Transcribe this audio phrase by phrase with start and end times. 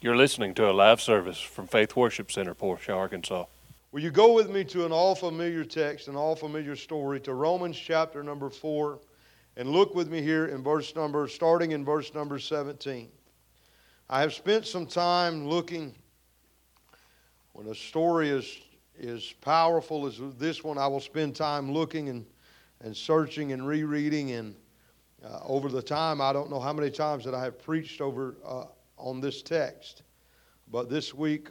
[0.00, 3.46] You're listening to a live service from Faith Worship Center, Portia, Arkansas.
[3.90, 7.34] Will you go with me to an all familiar text, an all familiar story, to
[7.34, 9.00] Romans chapter number 4,
[9.56, 13.08] and look with me here in verse number, starting in verse number 17.
[14.08, 15.96] I have spent some time looking,
[17.54, 18.56] when a story is,
[18.96, 22.24] is powerful as this one, I will spend time looking and,
[22.82, 24.30] and searching and rereading.
[24.30, 24.54] And
[25.24, 28.36] uh, over the time, I don't know how many times that I have preached over
[28.46, 28.66] uh,
[28.98, 30.02] on this text.
[30.70, 31.48] But this week,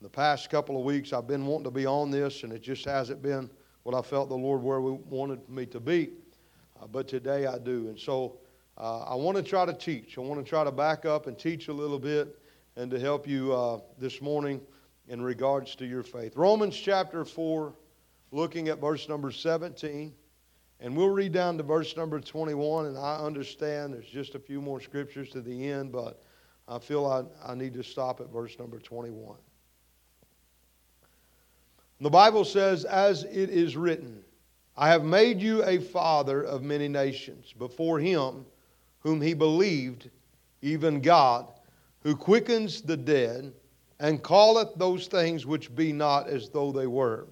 [0.00, 2.84] the past couple of weeks, I've been wanting to be on this, and it just
[2.84, 3.50] hasn't been
[3.82, 6.10] what I felt the Lord where we wanted me to be.
[6.80, 7.88] Uh, but today I do.
[7.88, 8.38] And so
[8.78, 10.18] uh, I want to try to teach.
[10.18, 12.38] I want to try to back up and teach a little bit
[12.76, 14.60] and to help you uh, this morning
[15.08, 16.36] in regards to your faith.
[16.36, 17.74] Romans chapter 4,
[18.32, 20.12] looking at verse number 17.
[20.80, 22.86] And we'll read down to verse number 21.
[22.86, 26.22] And I understand there's just a few more scriptures to the end, but
[26.66, 29.36] I feel I, I need to stop at verse number 21.
[32.00, 34.24] The Bible says, As it is written,
[34.76, 38.46] I have made you a father of many nations before him
[39.00, 40.10] whom he believed,
[40.62, 41.46] even God,
[42.02, 43.52] who quickens the dead
[44.00, 47.28] and calleth those things which be not as though they were,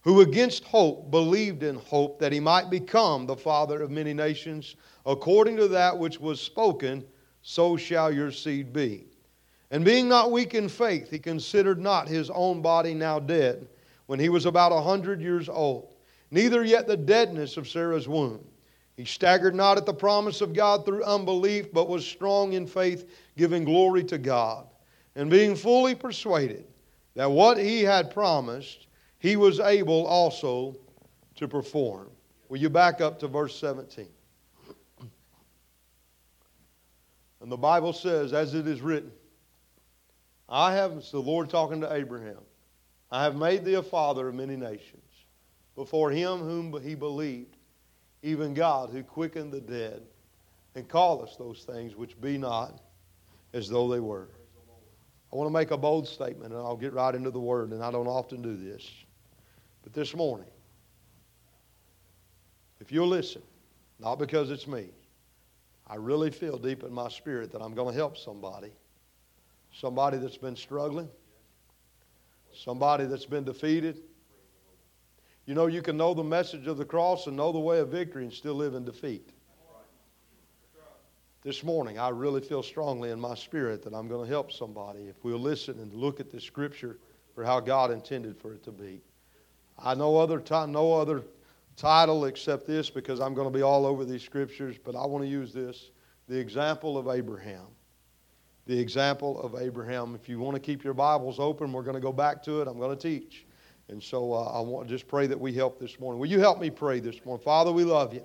[0.00, 4.76] who against hope believed in hope that he might become the father of many nations,
[5.04, 7.04] according to that which was spoken
[7.46, 9.04] so shall your seed be.
[9.70, 13.68] And being not weak in faith, he considered not his own body now dead,
[14.06, 15.94] when he was about a hundred years old,
[16.30, 18.42] neither yet the deadness of Sarah's womb.
[18.96, 23.10] He staggered not at the promise of God through unbelief, but was strong in faith,
[23.36, 24.66] giving glory to God,
[25.14, 26.64] and being fully persuaded
[27.14, 28.86] that what he had promised,
[29.18, 30.76] he was able also
[31.36, 32.08] to perform.
[32.48, 34.06] Will you back up to verse 17?
[37.44, 39.12] And the Bible says, as it is written,
[40.48, 42.40] I have, it's the Lord talking to Abraham,
[43.10, 45.02] I have made thee a father of many nations,
[45.76, 47.58] before him whom he believed,
[48.22, 50.00] even God who quickened the dead,
[50.74, 52.80] and calleth those things which be not
[53.52, 54.30] as though they were.
[55.30, 57.84] I want to make a bold statement, and I'll get right into the word, and
[57.84, 58.90] I don't often do this.
[59.82, 60.48] But this morning,
[62.80, 63.42] if you'll listen,
[63.98, 64.88] not because it's me,
[65.86, 68.72] I really feel deep in my spirit that I'm going to help somebody.
[69.72, 71.08] Somebody that's been struggling,
[72.54, 73.98] somebody that's been defeated.
[75.46, 77.88] You know, you can know the message of the cross and know the way of
[77.88, 79.28] victory and still live in defeat.
[81.42, 85.00] This morning, I really feel strongly in my spirit that I'm going to help somebody
[85.08, 86.98] if we'll listen and look at the scripture
[87.34, 89.02] for how God intended for it to be.
[89.78, 91.24] I know other time, no other
[91.76, 95.24] title except this because I'm going to be all over these scriptures, but I want
[95.24, 95.90] to use this
[96.28, 97.66] the example of Abraham.
[98.66, 100.14] The example of Abraham.
[100.14, 102.68] If you want to keep your Bibles open, we're going to go back to it.
[102.68, 103.44] I'm going to teach.
[103.88, 106.18] And so uh, I want to just pray that we help this morning.
[106.18, 107.44] Will you help me pray this morning?
[107.44, 108.24] Father, we love you.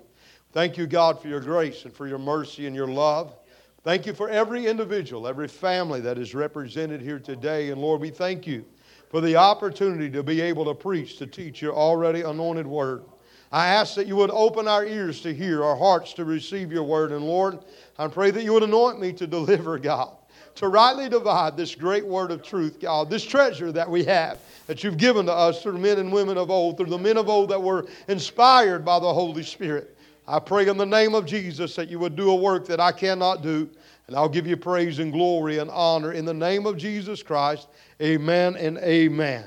[0.52, 3.36] Thank you, God, for your grace and for your mercy and your love.
[3.82, 7.70] Thank you for every individual, every family that is represented here today.
[7.70, 8.64] And Lord, we thank you
[9.10, 13.04] for the opportunity to be able to preach, to teach your already anointed word.
[13.52, 16.84] I ask that you would open our ears to hear, our hearts to receive your
[16.84, 17.10] word.
[17.10, 17.58] And Lord,
[17.98, 20.16] I pray that you would anoint me to deliver, God,
[20.56, 24.84] to rightly divide this great word of truth, God, this treasure that we have, that
[24.84, 27.50] you've given to us through men and women of old, through the men of old
[27.50, 29.96] that were inspired by the Holy Spirit.
[30.28, 32.92] I pray in the name of Jesus that you would do a work that I
[32.92, 33.68] cannot do.
[34.06, 37.68] And I'll give you praise and glory and honor in the name of Jesus Christ.
[38.02, 39.44] Amen and amen.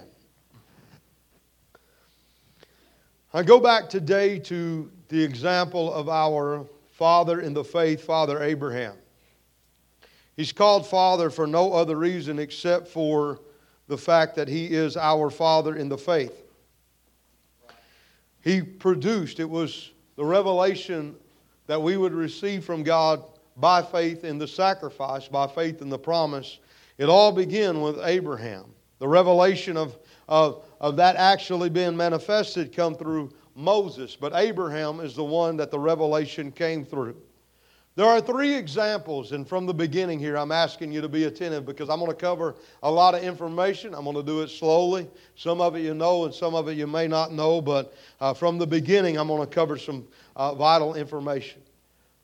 [3.36, 8.94] I go back today to the example of our father in the faith, Father Abraham.
[10.38, 13.40] He's called father for no other reason except for
[13.88, 16.44] the fact that he is our father in the faith.
[18.42, 21.16] He produced, it was the revelation
[21.66, 23.24] that we would receive from God
[23.58, 26.60] by faith in the sacrifice, by faith in the promise.
[27.00, 28.66] It all began with Abraham.
[29.00, 29.97] The revelation of,
[30.29, 35.72] of of that actually being manifested come through Moses, but Abraham is the one that
[35.72, 37.16] the revelation came through.
[37.96, 41.66] There are three examples, and from the beginning here, I'm asking you to be attentive
[41.66, 43.94] because I'm going to cover a lot of information.
[43.94, 45.08] I'm going to do it slowly.
[45.35, 48.34] Some of it you know, and some of it you may not know, but uh,
[48.34, 50.06] from the beginning, I'm going to cover some
[50.36, 51.62] uh, vital information.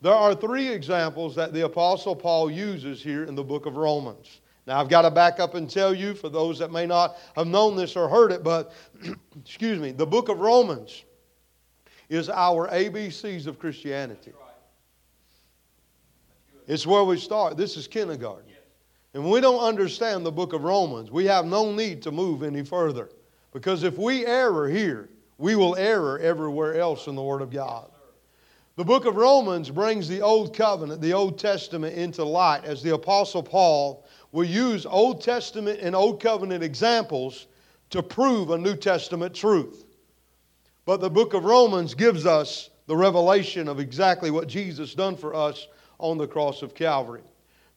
[0.02, 4.39] There are three examples that the Apostle Paul uses here in the book of Romans.
[4.66, 7.46] Now, I've got to back up and tell you, for those that may not have
[7.46, 8.72] known this or heard it, but,
[9.40, 11.04] excuse me, the book of Romans
[12.08, 14.32] is our ABCs of Christianity.
[16.66, 17.56] It's where we start.
[17.56, 18.44] This is kindergarten.
[19.14, 22.64] and we don't understand the book of Romans, we have no need to move any
[22.64, 23.08] further.
[23.52, 25.08] Because if we error here,
[25.38, 27.90] we will error everywhere else in the Word of God.
[28.76, 32.94] The book of Romans brings the Old Covenant, the Old Testament, into light as the
[32.94, 37.46] Apostle Paul will use Old Testament and Old Covenant examples
[37.90, 39.84] to prove a New Testament truth.
[40.84, 45.34] But the book of Romans gives us the revelation of exactly what Jesus done for
[45.34, 45.68] us
[45.98, 47.22] on the cross of Calvary.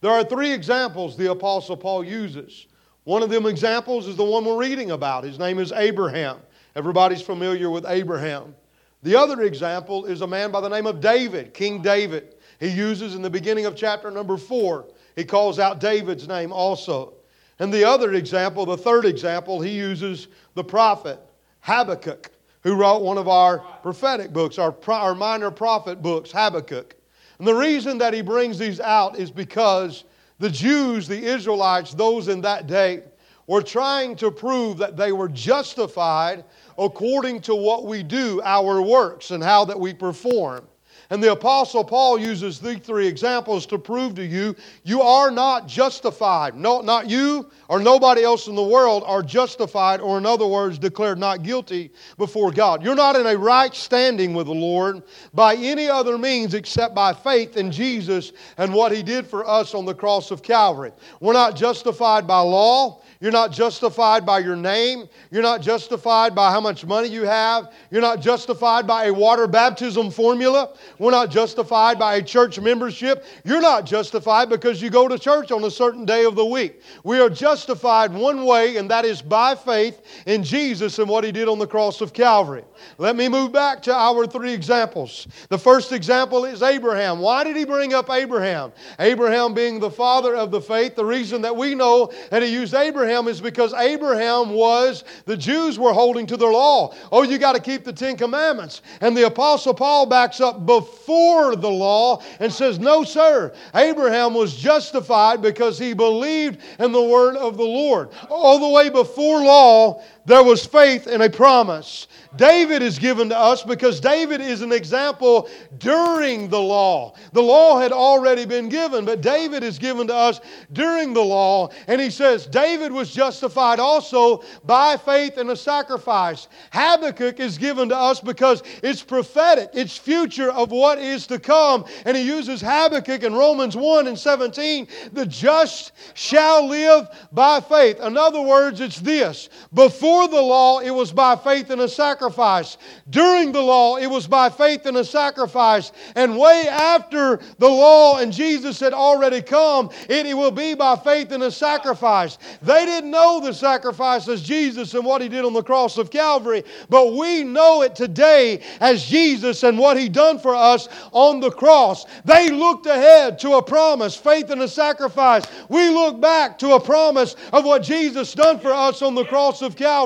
[0.02, 2.68] There are three examples the Apostle Paul uses.
[3.04, 5.24] One of them examples is the one we're reading about.
[5.24, 6.38] His name is Abraham.
[6.76, 8.56] Everybody's familiar with Abraham.
[9.04, 12.36] The other example is a man by the name of David, King David.
[12.60, 14.86] He uses in the beginning of chapter number four.
[15.16, 17.14] He calls out David's name also.
[17.60, 21.20] And the other example, the third example, he uses the prophet
[21.62, 22.32] Habakkuk,
[22.62, 26.96] who wrote one of our prophetic books, our, our minor prophet books, Habakkuk.
[27.38, 30.04] And the reason that he brings these out is because
[30.40, 33.04] the Jews, the Israelites, those in that day,
[33.48, 36.46] were trying to prove that they were justified
[36.78, 40.68] according to what we do, our works, and how that we perform.
[41.14, 45.68] And the Apostle Paul uses these three examples to prove to you you are not
[45.68, 46.56] justified.
[46.56, 50.80] No, not you or nobody else in the world are justified, or in other words,
[50.80, 52.84] declared not guilty before God.
[52.84, 55.04] You're not in a right standing with the Lord
[55.36, 59.76] by any other means except by faith in Jesus and what He did for us
[59.76, 60.94] on the cross of Calvary.
[61.20, 63.04] We're not justified by law.
[63.24, 65.08] You're not justified by your name.
[65.32, 67.72] You're not justified by how much money you have.
[67.90, 70.74] You're not justified by a water baptism formula.
[71.00, 73.24] We're not justified by a church membership.
[73.46, 76.82] You're not justified because you go to church on a certain day of the week.
[77.06, 81.32] We are justified one way, and that is by faith in Jesus and what He
[81.32, 82.66] did on the cross of Calvary.
[82.98, 85.28] Let me move back to our three examples.
[85.48, 87.20] The first example is Abraham.
[87.20, 88.74] Why did He bring up Abraham?
[89.00, 92.74] Abraham being the father of the faith, the reason that we know that He used
[92.74, 96.96] Abraham Abraham is because Abraham was, the Jews were holding to their law.
[97.12, 98.82] Oh, you got to keep the Ten Commandments.
[99.02, 103.54] And the Apostle Paul backs up before the law and says, No, sir.
[103.76, 108.10] Abraham was justified because he believed in the word of the Lord.
[108.30, 112.08] All the way before law, there was faith and a promise.
[112.36, 117.14] David is given to us because David is an example during the law.
[117.34, 120.42] The law had already been given, but David is given to us
[120.72, 121.70] during the law.
[121.88, 126.48] And he says, David was justified also by faith and a sacrifice.
[126.72, 131.86] Habakkuk is given to us because it's prophetic, it's future of what is to come.
[132.06, 138.00] And he uses Habakkuk in Romans 1 and 17 the just shall live by faith.
[138.00, 142.04] In other words, it's this before the law, it was by faith and a sacrifice
[142.14, 142.78] sacrifice.
[143.10, 145.92] During the law, it was by faith and a sacrifice.
[146.16, 150.96] And way after the law and Jesus had already come, it, it will be by
[150.96, 152.38] faith and a sacrifice.
[152.62, 156.12] They didn't know the sacrifice as Jesus and what he did on the cross of
[156.12, 161.40] Calvary, but we know it today as Jesus and what he done for us on
[161.40, 162.06] the cross.
[162.26, 165.46] They looked ahead to a promise, faith and a sacrifice.
[165.70, 169.62] We look back to a promise of what Jesus done for us on the cross
[169.62, 170.03] of Calvary.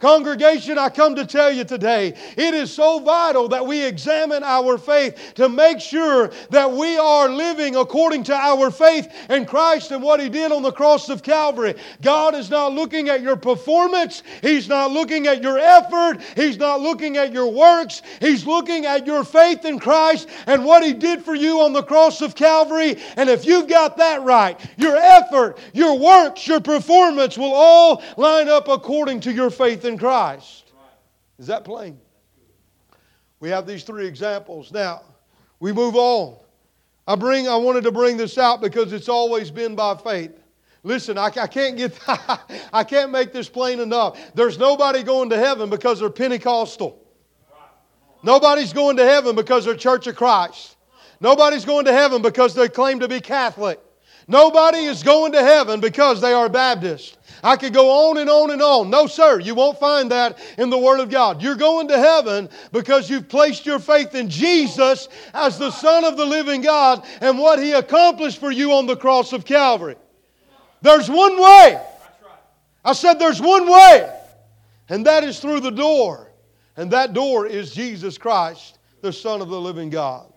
[0.00, 2.14] Congregation, I come to tell you you today.
[2.36, 7.28] It is so vital that we examine our faith to make sure that we are
[7.28, 11.22] living according to our faith in Christ and what He did on the cross of
[11.22, 11.74] Calvary.
[12.02, 16.80] God is not looking at your performance, He's not looking at your effort, He's not
[16.80, 18.02] looking at your works.
[18.20, 21.82] He's looking at your faith in Christ and what He did for you on the
[21.82, 22.96] cross of Calvary.
[23.16, 28.48] And if you've got that right, your effort, your works, your performance will all line
[28.48, 30.72] up according to your faith in Christ.
[31.38, 31.98] Is that plain?
[33.40, 34.70] We have these three examples.
[34.70, 35.00] Now,
[35.58, 36.36] we move on.
[37.06, 40.32] I bring I wanted to bring this out because it's always been by faith.
[40.82, 41.98] Listen, I, I can't get
[42.72, 44.18] I can't make this plain enough.
[44.34, 47.02] There's nobody going to heaven because they're Pentecostal.
[48.22, 50.76] Nobody's going to heaven because they're Church of Christ.
[51.20, 53.80] Nobody's going to heaven because they claim to be Catholic.
[54.28, 57.18] Nobody is going to heaven because they are Baptist.
[57.42, 58.90] I could go on and on and on.
[58.90, 61.42] No, sir, you won't find that in the Word of God.
[61.42, 66.16] You're going to heaven because you've placed your faith in Jesus as the Son of
[66.16, 69.96] the living God and what He accomplished for you on the cross of Calvary.
[70.82, 71.80] There's one way.
[72.84, 74.10] I said there's one way,
[74.88, 76.30] and that is through the door.
[76.76, 80.32] And that door is Jesus Christ, the Son of the living God.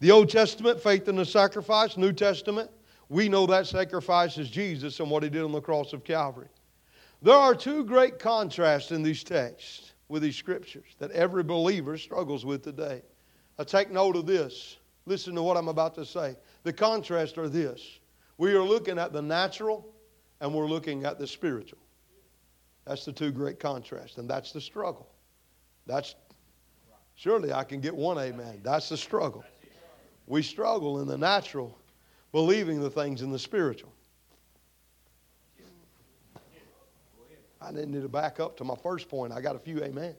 [0.00, 1.96] The Old Testament, faith in the sacrifice.
[1.96, 2.70] New Testament,
[3.08, 6.48] we know that sacrifice is Jesus and what he did on the cross of Calvary.
[7.22, 12.44] There are two great contrasts in these texts with these scriptures that every believer struggles
[12.44, 13.02] with today.
[13.58, 14.76] Now take note of this.
[15.06, 16.36] Listen to what I'm about to say.
[16.64, 18.00] The contrasts are this.
[18.38, 19.86] We are looking at the natural
[20.40, 21.78] and we're looking at the spiritual.
[22.86, 25.08] That's the two great contrasts, and that's the struggle.
[25.86, 26.14] That's
[27.16, 28.60] surely I can get one amen.
[28.62, 29.44] That's the struggle.
[30.26, 31.76] We struggle in the natural,
[32.36, 33.90] believing the things in the spiritual.
[37.62, 39.32] I didn't need to back up to my first point.
[39.32, 40.16] I got a few amens.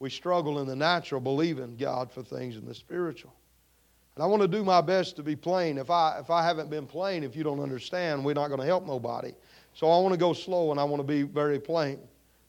[0.00, 3.32] We struggle in the natural, believing God for things in the spiritual.
[4.16, 5.78] And I want to do my best to be plain.
[5.78, 8.66] If I, if I haven't been plain, if you don't understand, we're not going to
[8.66, 9.32] help nobody.
[9.72, 12.00] So I want to go slow and I want to be very plain.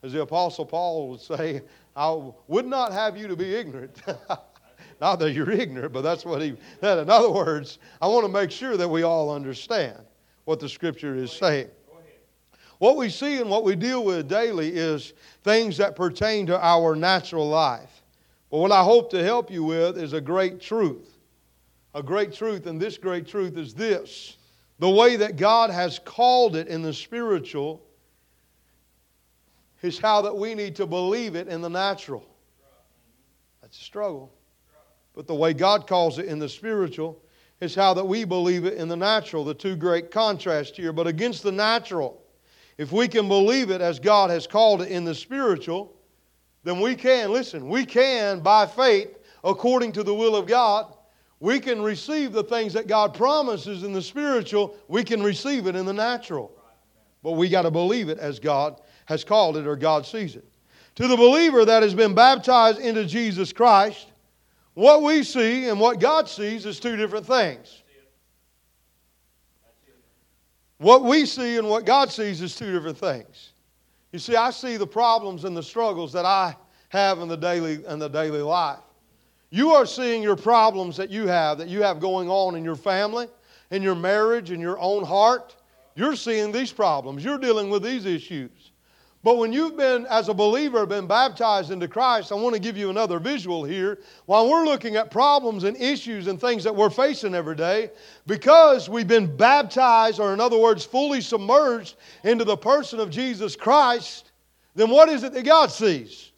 [0.03, 1.61] As the Apostle Paul would say,
[1.95, 4.01] I would not have you to be ignorant.
[5.01, 6.99] not that you're ignorant, but that's what he said.
[6.99, 9.99] In other words, I want to make sure that we all understand
[10.45, 11.69] what the Scripture is saying.
[12.79, 16.95] What we see and what we deal with daily is things that pertain to our
[16.95, 18.03] natural life.
[18.51, 21.09] But what I hope to help you with is a great truth.
[21.93, 24.37] A great truth, and this great truth is this
[24.79, 27.81] the way that God has called it in the spiritual
[29.81, 32.27] is how that we need to believe it in the natural.
[33.61, 34.34] That's a struggle.
[35.15, 37.21] But the way God calls it in the spiritual
[37.61, 39.45] is how that we believe it in the natural.
[39.45, 40.91] The two great contrasts here.
[40.91, 42.21] But against the natural,
[42.77, 45.93] if we can believe it as God has called it in the spiritual,
[46.63, 50.93] then we can, listen, we can, by faith, according to the will of God,
[51.39, 55.75] we can receive the things that God promises in the spiritual, we can receive it
[55.75, 56.51] in the natural.
[57.23, 60.45] But we got to believe it as God has called it or God sees it.
[60.95, 64.07] To the believer that has been baptized into Jesus Christ,
[64.75, 67.81] what we see and what God sees is two different things.
[70.77, 73.53] What we see and what God sees is two different things.
[74.11, 76.55] You see, I see the problems and the struggles that I
[76.89, 78.79] have in the daily in the daily life.
[79.49, 82.75] You are seeing your problems that you have, that you have going on in your
[82.75, 83.27] family,
[83.71, 85.55] in your marriage, in your own heart.
[85.95, 87.23] You're seeing these problems.
[87.23, 88.64] You're dealing with these issues.
[89.25, 92.77] But when you've been, as a believer, been baptized into Christ, I want to give
[92.77, 93.97] you another visual here.
[94.27, 97.89] While we're looking at problems and issues and things that we're facing every day,
[98.27, 103.55] because we've been baptized, or in other words, fully submerged into the person of Jesus
[103.55, 104.31] Christ,
[104.75, 106.31] then what is it that God sees?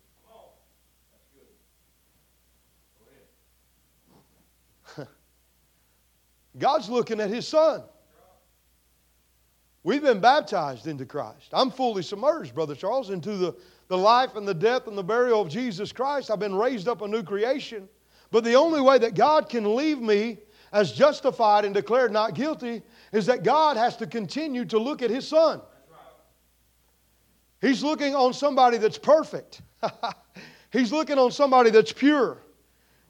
[6.57, 7.83] God's looking at His Son.
[9.87, 11.47] We've been baptized into Christ.
[11.53, 13.55] I'm fully submerged, Brother Charles, into the,
[13.87, 16.29] the life and the death and the burial of Jesus Christ.
[16.29, 17.87] I've been raised up a new creation.
[18.29, 20.39] But the only way that God can leave me
[20.73, 22.81] as justified and declared not guilty
[23.13, 25.61] is that God has to continue to look at His Son.
[27.61, 29.61] He's looking on somebody that's perfect.
[30.73, 32.39] He's looking on somebody that's pure.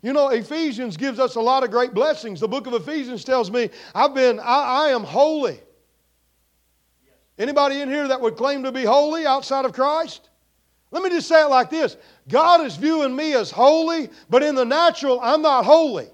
[0.04, 2.40] You know, Ephesians gives us a lot of great blessings.
[2.40, 5.60] The book of Ephesians tells me, I've been, I, I am holy.
[7.38, 10.30] Anybody in here that would claim to be holy outside of Christ?
[10.90, 14.56] Let me just say it like this God is viewing me as holy, but in
[14.56, 16.08] the natural, I'm not holy.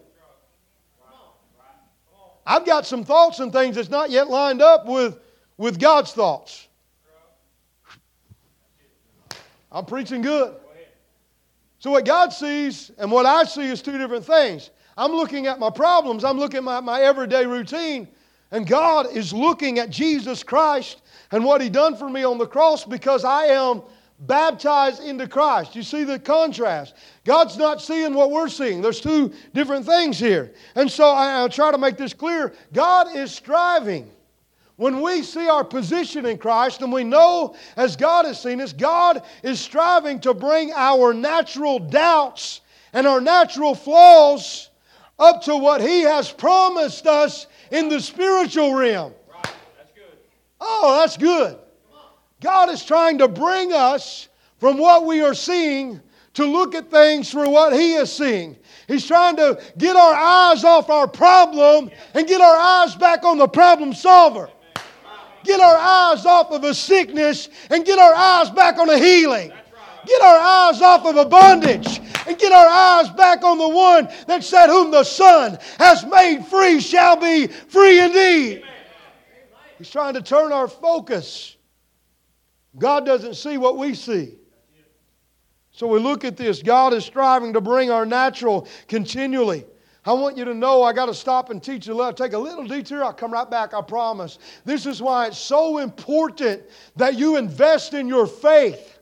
[2.45, 5.17] I've got some thoughts and things that's not yet lined up with,
[5.57, 6.67] with God's thoughts.
[9.71, 10.55] I'm preaching good.
[11.79, 14.71] So, what God sees and what I see is two different things.
[14.97, 18.07] I'm looking at my problems, I'm looking at my, my everyday routine,
[18.51, 21.01] and God is looking at Jesus Christ
[21.33, 23.81] and what He done for me on the cross because I am
[24.19, 25.75] baptized into Christ.
[25.75, 26.93] You see the contrast.
[27.25, 28.81] God's not seeing what we're seeing.
[28.81, 30.53] There's two different things here.
[30.75, 32.53] And so I, I try to make this clear.
[32.71, 34.11] God is striving
[34.75, 38.71] when we see our position in Christ and we know, as God has seen us,
[38.71, 42.61] God is striving to bring our natural doubts
[42.93, 44.69] and our natural flaws
[45.17, 49.13] up to what He has promised us in the spiritual realm.
[50.65, 51.57] Oh, that's good.
[52.41, 54.29] God is trying to bring us
[54.59, 55.99] from what we are seeing
[56.35, 58.57] to look at things through what He is seeing.
[58.87, 63.37] He's trying to get our eyes off our problem and get our eyes back on
[63.37, 64.49] the problem solver
[65.43, 69.51] get our eyes off of a sickness and get our eyes back on a healing.
[70.05, 74.09] Get our eyes off of a bondage and get our eyes back on the one
[74.27, 78.63] that said, Whom the Son has made free shall be free indeed.
[79.83, 81.57] He's trying to turn our focus.
[82.77, 84.37] God doesn't see what we see.
[85.71, 86.63] So we look at this.
[86.63, 89.65] God is striving to bring our natural continually
[90.05, 91.99] I want you to know I got to stop and teach you.
[92.01, 93.03] I'll take a little detour.
[93.03, 94.37] I'll come right back, I promise.
[94.65, 96.63] This is why it's so important
[96.97, 98.92] that you invest in your faith.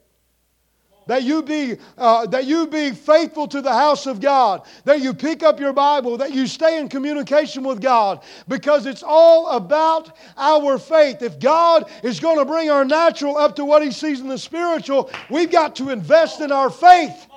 [1.12, 5.14] That you be uh, that you be faithful to the house of God, that you
[5.14, 10.16] pick up your Bible, that you stay in communication with God, because it's all about
[10.38, 11.22] our faith.
[11.22, 14.38] If God is going to bring our natural up to what He sees in the
[14.38, 17.28] spiritual, we've got to invest in our faith.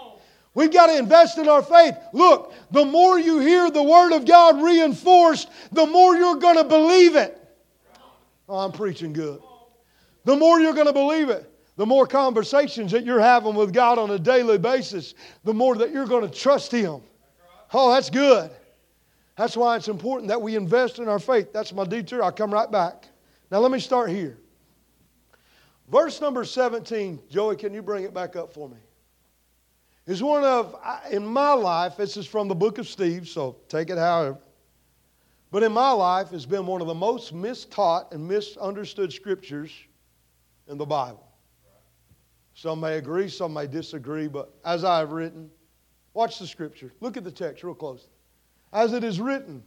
[0.54, 1.96] We've got to invest in our faith.
[2.12, 6.64] Look, the more you hear the Word of God reinforced, the more you're going to
[6.64, 7.36] believe it.
[8.48, 9.42] Oh, I'm preaching good.
[10.24, 13.98] The more you're going to believe it, the more conversations that you're having with God
[13.98, 17.00] on a daily basis, the more that you're going to trust Him.
[17.72, 18.50] Oh, that's good.
[19.36, 21.52] That's why it's important that we invest in our faith.
[21.52, 22.22] That's my detour.
[22.22, 23.08] I'll come right back.
[23.50, 24.38] Now, let me start here.
[25.88, 28.76] Verse number 17, Joey, can you bring it back up for me?
[30.06, 30.76] Is one of,
[31.10, 34.38] in my life, this is from the book of Steve, so take it however.
[35.50, 39.72] But in my life, it's been one of the most mistaught and misunderstood scriptures
[40.68, 41.23] in the Bible.
[42.54, 45.50] Some may agree, some may disagree, but as I have written,
[46.14, 46.92] watch the scripture.
[47.00, 48.06] Look at the text real close.
[48.72, 49.62] As it is written,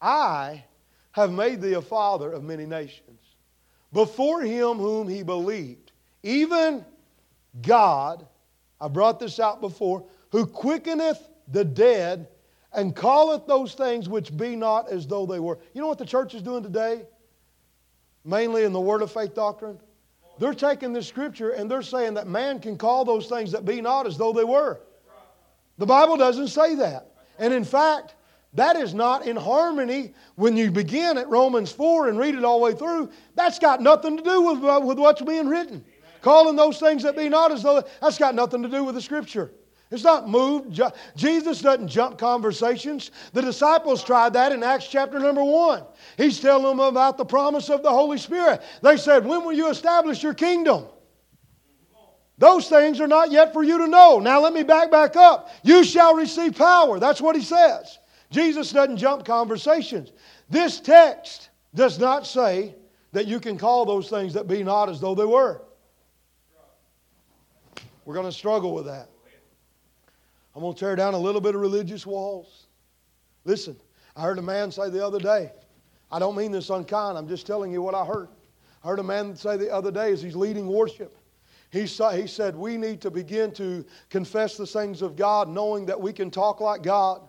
[0.00, 0.64] I
[1.12, 3.20] have made thee a father of many nations,
[3.92, 6.84] before him whom he believed, even
[7.60, 8.26] God,
[8.80, 12.28] I brought this out before, who quickeneth the dead
[12.72, 15.58] and calleth those things which be not as though they were.
[15.74, 17.02] You know what the church is doing today?
[18.24, 19.78] Mainly in the Word of Faith doctrine?
[20.38, 23.80] They're taking this scripture and they're saying that man can call those things that be
[23.80, 24.80] not as though they were.
[25.78, 27.12] The Bible doesn't say that.
[27.38, 28.14] And in fact,
[28.54, 32.58] that is not in harmony when you begin at Romans 4 and read it all
[32.58, 33.10] the way through.
[33.34, 35.84] That's got nothing to do with, uh, with what's being written.
[36.20, 39.00] Calling those things that be not as though, that's got nothing to do with the
[39.00, 39.52] scripture.
[39.92, 40.80] It's not moved.
[41.16, 43.10] Jesus doesn't jump conversations.
[43.34, 45.84] The disciples tried that in Acts chapter number one.
[46.16, 48.62] He's telling them about the promise of the Holy Spirit.
[48.82, 50.86] They said, When will you establish your kingdom?
[52.38, 54.18] Those things are not yet for you to know.
[54.18, 55.50] Now let me back back up.
[55.62, 56.98] You shall receive power.
[56.98, 57.98] That's what he says.
[58.30, 60.12] Jesus doesn't jump conversations.
[60.48, 62.74] This text does not say
[63.12, 65.60] that you can call those things that be not as though they were.
[68.06, 69.11] We're going to struggle with that.
[70.54, 72.66] I'm going to tear down a little bit of religious walls.
[73.44, 73.76] Listen,
[74.14, 75.50] I heard a man say the other day,
[76.10, 78.28] I don't mean this unkind, I'm just telling you what I heard.
[78.84, 81.16] I heard a man say the other day as he's leading worship,
[81.70, 85.98] he, he said, We need to begin to confess the things of God, knowing that
[85.98, 87.22] we can talk like God,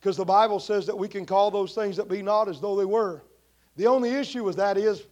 [0.00, 2.74] because the Bible says that we can call those things that be not as though
[2.74, 3.22] they were.
[3.76, 5.06] The only issue with that is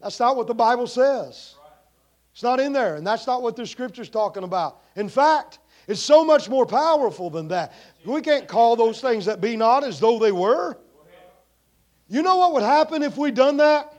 [0.00, 1.54] that's not what the Bible says.
[2.32, 4.80] It's not in there, and that's not what the scripture's talking about.
[4.96, 7.72] In fact, it's so much more powerful than that.
[8.04, 10.76] We can't call those things that be not as though they were.
[12.08, 13.94] You know what would happen if we'd done that?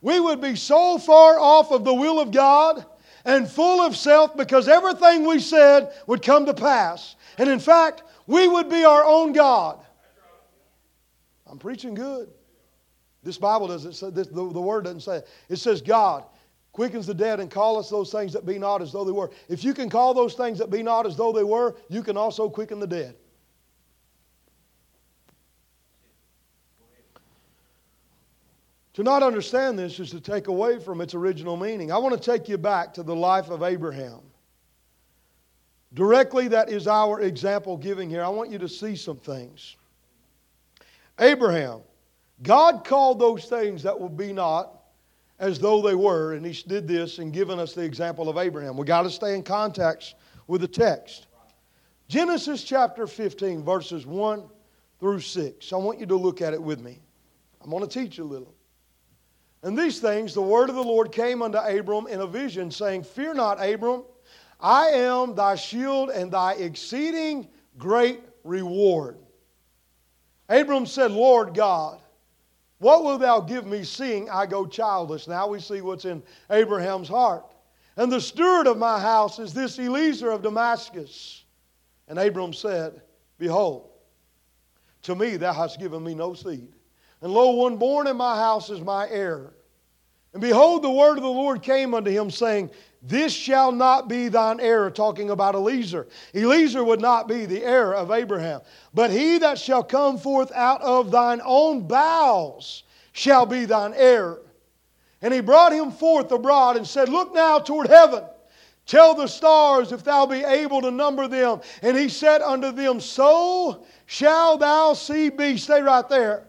[0.00, 2.84] We would be so far off of the will of God
[3.24, 7.14] and full of self because everything we said would come to pass.
[7.38, 9.78] And in fact, we would be our own God.
[11.46, 12.30] I'm preaching good.
[13.22, 15.28] This Bible doesn't say this, the, the word doesn't say it.
[15.48, 16.24] It says God
[16.74, 19.30] quickens the dead and calleth those things that be not as though they were.
[19.48, 22.16] If you can call those things that be not as though they were, you can
[22.16, 23.14] also quicken the dead.
[28.94, 31.92] To not understand this is to take away from its original meaning.
[31.92, 34.20] I want to take you back to the life of Abraham.
[35.94, 38.22] Directly, that is our example giving here.
[38.24, 39.76] I want you to see some things.
[41.20, 41.82] Abraham,
[42.42, 44.83] God called those things that will be not
[45.38, 48.76] as though they were, and he did this and given us the example of Abraham.
[48.76, 50.14] We got to stay in context
[50.46, 51.26] with the text.
[52.08, 54.44] Genesis chapter 15, verses 1
[55.00, 55.72] through 6.
[55.72, 57.00] I want you to look at it with me.
[57.62, 58.54] I'm going to teach you a little.
[59.62, 63.04] And these things, the word of the Lord came unto Abram in a vision, saying,
[63.04, 64.04] Fear not, Abram,
[64.60, 69.16] I am thy shield and thy exceeding great reward.
[70.50, 71.98] Abram said, Lord God,
[72.84, 75.26] what wilt thou give me, seeing I go childless?
[75.26, 77.46] Now we see what's in Abraham's heart.
[77.96, 81.44] And the steward of my house is this Eliezer of Damascus.
[82.08, 83.00] And Abram said,
[83.38, 83.88] Behold,
[85.00, 86.74] to me thou hast given me no seed.
[87.22, 89.54] And lo, one born in my house is my heir.
[90.34, 92.68] And behold, the word of the Lord came unto him, saying,
[93.06, 96.06] this shall not be thine heir, talking about Eliezer.
[96.34, 98.62] Eliezer would not be the heir of Abraham.
[98.94, 104.38] But he that shall come forth out of thine own bowels shall be thine heir.
[105.20, 108.24] And he brought him forth abroad and said, Look now toward heaven.
[108.86, 111.60] Tell the stars if thou be able to number them.
[111.82, 115.58] And he said unto them, So shall thou see be.
[115.58, 116.44] Stay right there.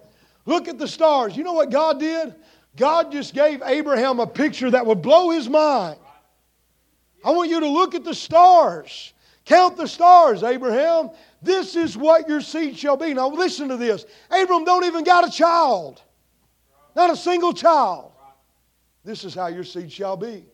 [0.45, 1.35] Look at the stars.
[1.35, 2.33] You know what God did?
[2.77, 5.97] God just gave Abraham a picture that would blow his mind.
[7.25, 9.13] I want you to look at the stars.
[9.45, 11.09] Count the stars, Abraham.
[11.41, 13.15] This is what your seed shall be.
[13.15, 14.05] Now listen to this.
[14.29, 16.03] Abram don't even got a child.
[16.95, 18.11] Not a single child.
[19.03, 20.45] This is how your seed shall be.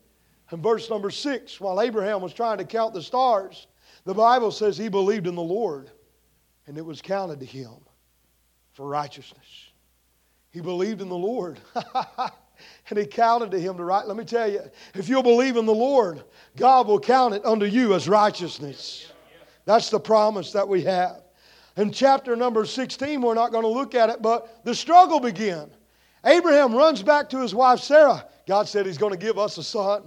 [0.52, 3.68] In verse number six, while Abraham was trying to count the stars,
[4.06, 5.90] the Bible says he believed in the Lord
[6.68, 7.74] and it was counted to him
[8.74, 9.72] for righteousness.
[10.52, 11.60] He believed in the Lord.
[12.92, 14.06] and he counted to him to right.
[14.06, 14.62] Let me tell you,
[14.94, 16.24] if you'll believe in the Lord,
[16.58, 19.12] God will count it unto you as righteousness.
[19.66, 21.22] That's the promise that we have.
[21.78, 25.72] In chapter number 16, we're not going to look at it, but the struggle began.
[26.26, 28.26] Abraham runs back to his wife Sarah.
[28.48, 30.04] God said he's going to give us a son.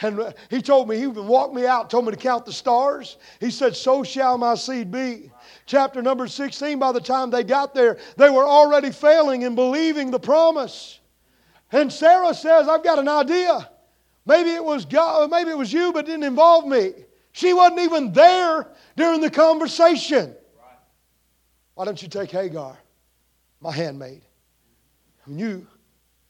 [0.00, 2.52] And uh, he told me, he even walked me out, told me to count the
[2.52, 3.18] stars.
[3.40, 5.30] He said, So shall my seed be.
[5.66, 10.10] Chapter number 16, by the time they got there, they were already failing in believing
[10.10, 10.98] the promise.
[11.72, 13.68] And Sarah says, I've got an idea.
[14.26, 16.92] Maybe it was God, uh, maybe it was you, but it didn't involve me.
[17.32, 20.34] She wasn't even there during the conversation.
[21.74, 22.78] Why don't you take Hagar,
[23.60, 24.22] my handmaid?
[25.24, 25.66] And you,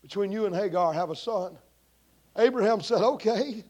[0.01, 1.59] between you and Hagar, have a son.
[2.37, 3.65] Abraham said, Okay.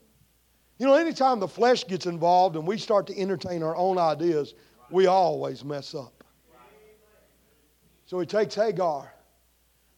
[0.79, 4.55] You know, anytime the flesh gets involved and we start to entertain our own ideas,
[4.91, 6.25] we always mess up.
[8.07, 9.13] So he takes Hagar,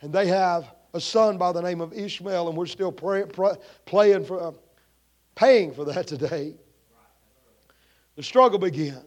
[0.02, 3.54] and they have a son by the name of Ishmael, and we're still pray, pray,
[3.84, 4.52] playing for, uh,
[5.34, 6.54] paying for that today.
[8.16, 9.02] The struggle began.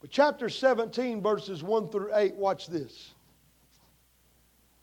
[0.00, 3.12] But chapter 17, verses 1 through 8, watch this.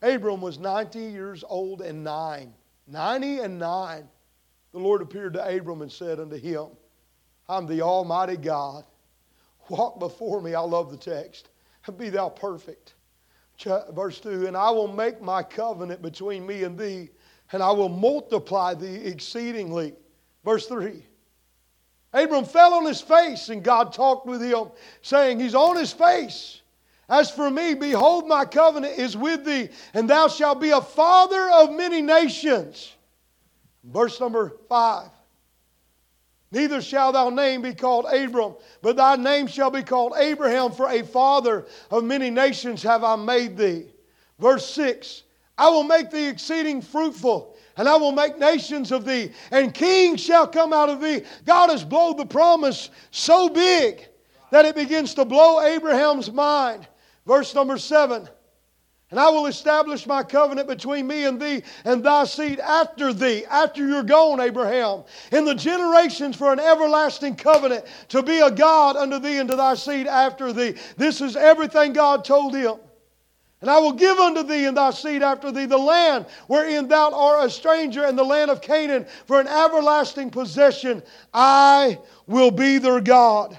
[0.02, 2.54] Abram was 90 years old and nine.
[2.88, 4.08] 90 and 9.
[4.74, 6.68] The Lord appeared to Abram and said unto him,
[7.50, 8.84] I'm the Almighty God.
[9.70, 10.54] Walk before me.
[10.54, 11.50] I love the text.
[11.98, 12.95] Be thou perfect.
[13.64, 17.10] Verse 2 And I will make my covenant between me and thee,
[17.52, 19.94] and I will multiply thee exceedingly.
[20.44, 21.04] Verse 3
[22.14, 26.62] Abram fell on his face, and God talked with him, saying, He's on his face.
[27.08, 31.50] As for me, behold, my covenant is with thee, and thou shalt be a father
[31.52, 32.94] of many nations.
[33.84, 35.10] Verse number 5
[36.56, 40.88] Neither shall thy name be called Abram, but thy name shall be called Abraham, for
[40.90, 43.88] a father of many nations have I made thee.
[44.40, 45.24] Verse 6
[45.58, 50.22] I will make thee exceeding fruitful, and I will make nations of thee, and kings
[50.22, 51.24] shall come out of thee.
[51.46, 54.08] God has blown the promise so big
[54.52, 56.88] that it begins to blow Abraham's mind.
[57.26, 58.30] Verse number 7
[59.12, 63.46] and I will establish my covenant between me and thee and thy seed after thee,
[63.46, 68.96] after you're gone, Abraham, in the generations for an everlasting covenant to be a God
[68.96, 70.76] unto thee and to thy seed after thee.
[70.98, 72.76] This is everything God told him.
[73.62, 77.12] And I will give unto thee and thy seed after thee the land wherein thou
[77.12, 81.04] art a stranger and the land of Canaan for an everlasting possession.
[81.34, 83.58] I will be their God.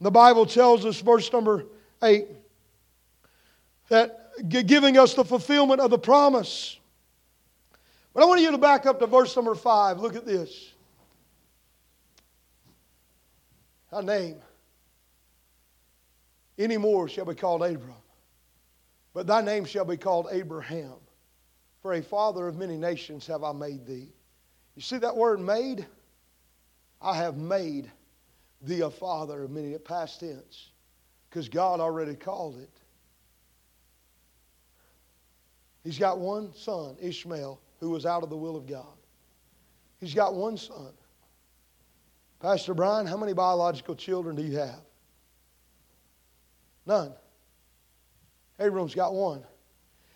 [0.00, 1.64] the Bible tells us, verse number
[2.02, 2.26] 8,
[3.88, 6.78] that giving us the fulfillment of the promise.
[8.12, 9.98] But I want you to back up to verse number five.
[9.98, 10.72] Look at this.
[13.90, 14.36] Thy name
[16.58, 17.94] any more shall be called Abram,
[19.12, 20.94] but thy name shall be called Abraham.
[21.82, 24.08] For a father of many nations have I made thee.
[24.74, 25.86] You see that word made?
[27.00, 27.90] I have made
[28.62, 30.70] thee a father of many, past tense,
[31.28, 32.70] because God already called it.
[35.84, 38.96] He's got one son, Ishmael, who was out of the will of God.
[40.00, 40.92] He's got one son.
[42.40, 44.80] Pastor Brian, how many biological children do you have?
[46.86, 47.12] None.
[48.58, 49.42] Abram's got one.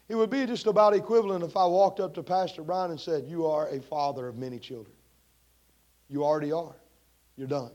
[0.09, 3.25] It would be just about equivalent if I walked up to Pastor Brian and said,
[3.27, 4.95] You are a father of many children.
[6.09, 6.77] You already are.
[7.37, 7.71] You're done.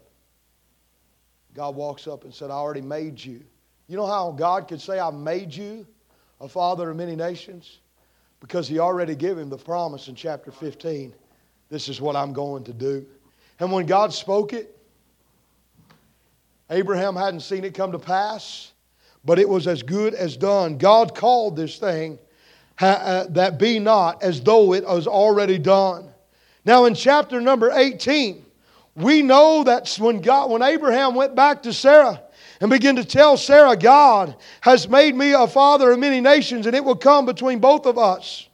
[1.54, 3.44] God walks up and said, I already made you.
[3.88, 5.86] You know how God could say, I made you
[6.40, 7.80] a father of many nations?
[8.44, 11.14] Because he already gave him the promise in chapter 15
[11.70, 13.04] this is what I'm going to do.
[13.60, 14.78] And when God spoke it,
[16.70, 18.74] Abraham hadn't seen it come to pass,
[19.26, 20.78] but it was as good as done.
[20.78, 22.20] God called this thing
[22.80, 26.10] uh, that be not as though it was already done.
[26.66, 28.46] Now, in chapter number 18,
[28.96, 32.22] we know that when, God, when Abraham went back to Sarah,
[32.64, 36.74] and begin to tell Sarah, God has made me a father of many nations, and
[36.74, 38.48] it will come between both of us.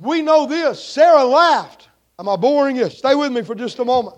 [0.00, 0.84] We know this.
[0.84, 1.88] Sarah laughed.
[2.18, 2.90] Am I boring you?
[2.90, 4.16] Stay with me for just a moment.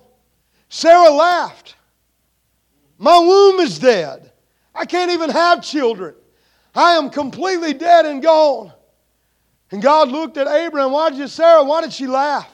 [0.70, 1.76] Sarah laughed.
[2.96, 4.32] My womb is dead.
[4.74, 6.14] I can't even have children.
[6.74, 8.72] I am completely dead and gone.
[9.70, 10.92] And God looked at Abraham.
[10.92, 12.50] Why did you, Sarah, why did she laugh?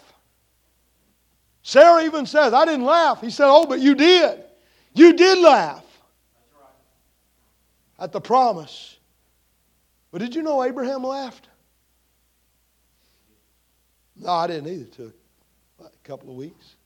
[1.62, 3.20] Sarah even says, I didn't laugh.
[3.20, 4.46] He said, Oh, but you did.
[4.94, 5.85] You did laugh
[7.98, 8.98] at the promise.
[10.11, 11.48] But did you know Abraham laughed?
[14.16, 14.85] No, I didn't either.
[14.85, 15.14] It took
[15.81, 16.76] a couple of weeks.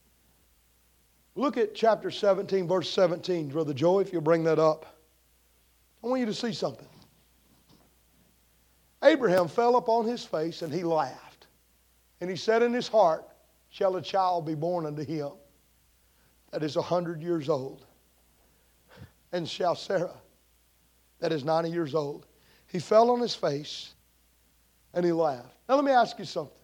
[1.34, 4.86] Look at chapter 17, verse 17, Brother Joey, if you'll bring that up.
[6.02, 6.88] I want you to see something.
[9.02, 11.46] Abraham fell upon his face and he laughed.
[12.20, 13.26] And he said in his heart,
[13.68, 15.32] Shall a child be born unto him
[16.50, 17.84] that is a hundred years old?
[19.36, 20.16] And shall Sarah,
[21.20, 22.24] that is 90 years old?
[22.68, 23.92] He fell on his face
[24.94, 25.54] and he laughed.
[25.68, 26.56] Now, let me ask you something.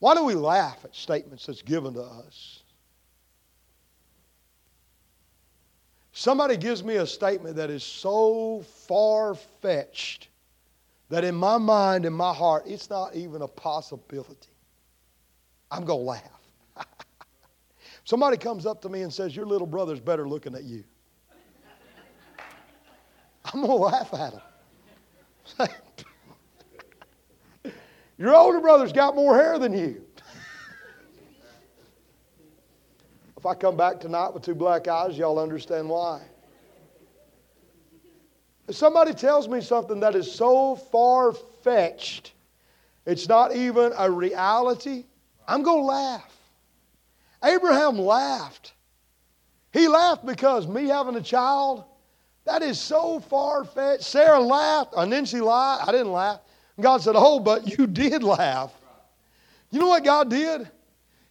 [0.00, 2.64] Why do we laugh at statements that's given to us?
[6.10, 10.30] Somebody gives me a statement that is so far fetched
[11.10, 14.50] that in my mind, in my heart, it's not even a possibility.
[15.70, 16.41] I'm going to laugh.
[18.04, 20.84] Somebody comes up to me and says, Your little brother's better looking at you.
[23.44, 24.40] I'm going to laugh at him.
[28.18, 30.02] Your older brother's got more hair than you.
[33.36, 36.22] if I come back tonight with two black eyes, y'all understand why.
[38.68, 42.32] If somebody tells me something that is so far fetched,
[43.06, 45.04] it's not even a reality,
[45.48, 46.41] I'm going to laugh.
[47.44, 48.72] Abraham laughed.
[49.72, 51.84] He laughed because me having a child,
[52.44, 54.04] that is so far fetched.
[54.04, 55.80] Sarah laughed, and then she lied.
[55.86, 56.40] I didn't laugh.
[56.76, 58.72] And God said, Oh, but you did laugh.
[59.70, 60.70] You know what God did?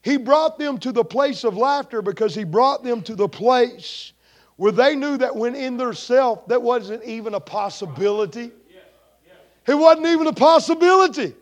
[0.01, 4.13] He brought them to the place of laughter because He brought them to the place
[4.55, 8.51] where they knew that when in their self, that wasn't even a possibility.
[9.67, 11.35] It wasn't even a possibility.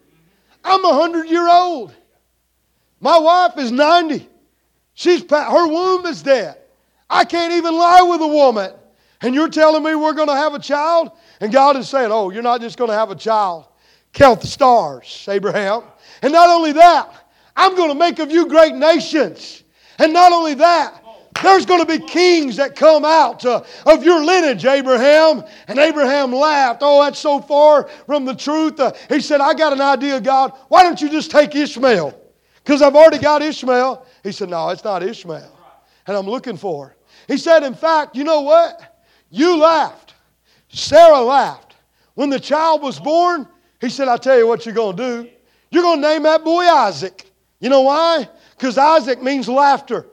[0.64, 1.94] I'm a hundred year old.
[3.00, 4.28] My wife is 90.
[5.00, 6.58] She's her womb is dead.
[7.10, 8.74] I can't even lie with a woman.
[9.22, 11.12] And you're telling me we're going to have a child?
[11.40, 13.64] And God is saying, Oh, you're not just going to have a child.
[14.12, 15.84] Count the stars, Abraham.
[16.22, 17.14] And not only that,
[17.56, 19.64] I'm going to make of you great nations.
[20.00, 21.02] And not only that,
[21.44, 25.46] there's going to be kings that come out uh, of your lineage, Abraham.
[25.70, 26.80] And Abraham laughed.
[26.84, 28.78] Oh, that's so far from the truth.
[28.82, 30.52] Uh, he said, I got an idea, God.
[30.68, 32.20] Why don't you just take Ishmael?
[32.64, 34.06] Because I've already got Ishmael.
[34.24, 35.58] He said, No, it's not Ishmael.
[36.08, 36.96] And I'm looking for.
[37.28, 39.02] He said, In fact, you know what?
[39.30, 40.14] You laughed.
[40.70, 41.76] Sarah laughed.
[42.16, 43.48] When the child was born,
[43.80, 45.30] he said, I tell you what you're going to do.
[45.72, 47.32] You're going to name that boy Isaac.
[47.60, 48.28] You know why?
[48.58, 50.06] Because Isaac means laughter.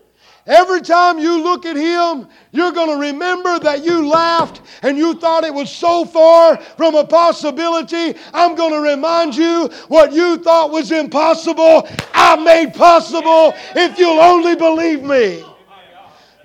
[0.46, 5.14] Every time you look at him, you're going to remember that you laughed and you
[5.14, 8.14] thought it was so far from a possibility.
[8.32, 14.20] I'm going to remind you what you thought was impossible, I made possible if you'll
[14.20, 15.44] only believe me.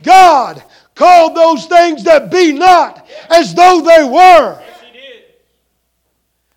[0.01, 0.63] God
[0.95, 4.63] called those things that be not as though they were.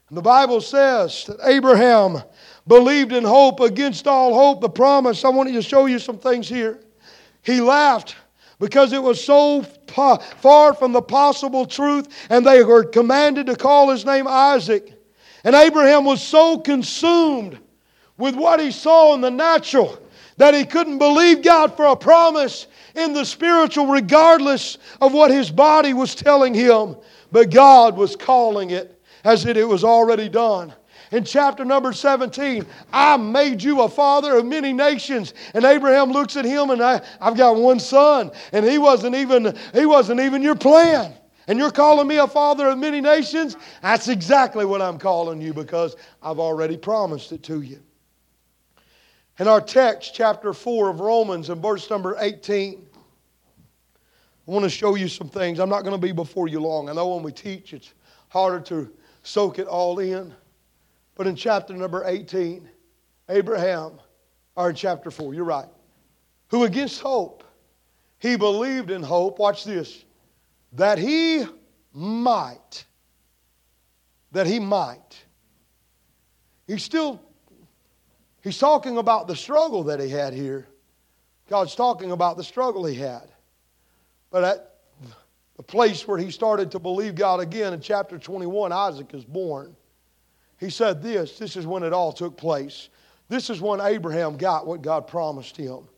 [0.09, 2.23] And the Bible says that Abraham
[2.67, 5.25] believed in hope against all hope, the promise.
[5.27, 6.81] I want to show you some things here.
[7.45, 8.17] He laughed
[8.59, 13.91] because it was so far from the possible truth, and they were commanded to call
[13.91, 14.93] his name Isaac.
[15.45, 17.59] And Abraham was so consumed
[18.17, 19.99] with what he saw in the natural
[20.37, 25.51] that he couldn't believe God for a promise in the spiritual, regardless of what his
[25.51, 26.97] body was telling him.
[27.31, 30.73] But God was calling it as if it was already done
[31.15, 35.33] in chapter number 17, I made you a father of many nations.
[35.55, 39.57] And Abraham looks at him and I, I've got one son, and he wasn't even
[39.73, 41.15] he wasn't even your plan.
[41.47, 43.57] And you're calling me a father of many nations?
[43.81, 47.81] That's exactly what I'm calling you because I've already promised it to you.
[49.39, 52.85] In our text, chapter 4 of Romans, and verse number 18,
[54.49, 55.61] I want to show you some things.
[55.61, 56.89] I'm not going to be before you long.
[56.89, 57.93] I know when we teach, it's
[58.31, 60.35] harder to soak it all in.
[61.15, 62.69] But in chapter number 18,
[63.29, 64.01] Abraham,
[64.57, 65.69] or in chapter 4, you're right,
[66.49, 67.45] who against hope,
[68.19, 70.05] he believed in hope, watch this,
[70.73, 71.45] that he
[71.93, 72.85] might,
[74.33, 75.25] that he might.
[76.67, 77.21] He's still,
[78.43, 80.67] he's talking about the struggle that he had here.
[81.49, 83.31] God's talking about the struggle he had.
[84.31, 84.75] But at
[85.57, 89.77] the place where he started to believe God again in chapter 21, Isaac is born.
[90.59, 92.89] He said this this is when it all took place.
[93.29, 95.89] This is when Abraham got what God promised him.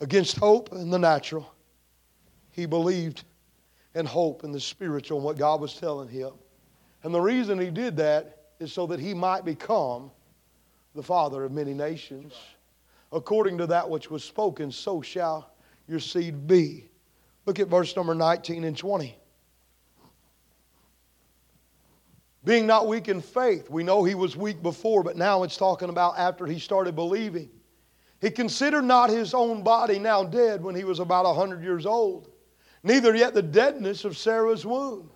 [0.00, 1.52] Against hope and the natural,
[2.52, 3.24] he believed
[3.94, 6.32] in hope in the spiritual and what God was telling him.
[7.02, 10.10] And the reason he did that is so that he might become
[10.94, 12.34] the father of many nations.
[13.12, 15.50] according to that which was spoken, so shall
[15.88, 16.88] your seed be.
[17.46, 19.16] Look at verse number 19 and 20.
[22.44, 25.90] Being not weak in faith, we know he was weak before, but now it's talking
[25.90, 27.50] about after he started believing.
[28.20, 31.86] He considered not his own body now dead when he was about a hundred years
[31.86, 32.30] old,
[32.82, 35.10] neither yet the deadness of Sarah's womb.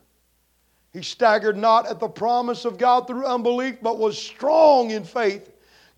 [0.92, 5.50] He staggered not at the promise of God through unbelief, but was strong in faith,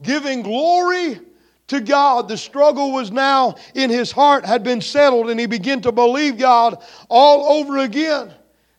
[0.02, 1.20] giving glory
[1.68, 2.28] to God.
[2.28, 6.38] The struggle was now in his heart, had been settled, and he began to believe
[6.38, 8.32] God all over again.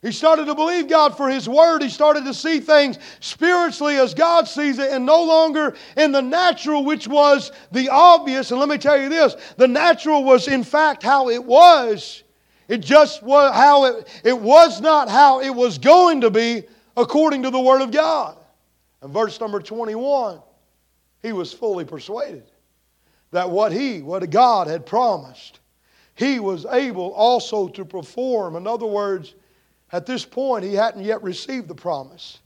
[0.08, 1.82] He started to believe God for His Word.
[1.82, 6.22] He started to see things spiritually as God sees it and no longer in the
[6.22, 8.52] natural, which was the obvious.
[8.52, 12.24] And let me tell you this the natural was, in fact, how it was.
[12.70, 16.64] It just was how it, it was not how it was going to be
[16.96, 18.38] according to the Word of God.
[19.02, 20.40] And verse number 21,
[21.22, 22.50] he was fully persuaded
[23.32, 25.60] that what he, what God had promised,
[26.16, 28.56] he was able also to perform.
[28.56, 29.36] In other words,
[29.92, 32.40] at this point, he hadn't yet received the promise,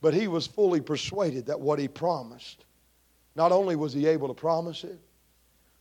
[0.00, 2.64] but he was fully persuaded that what he promised,
[3.36, 4.98] not only was he able to promise it,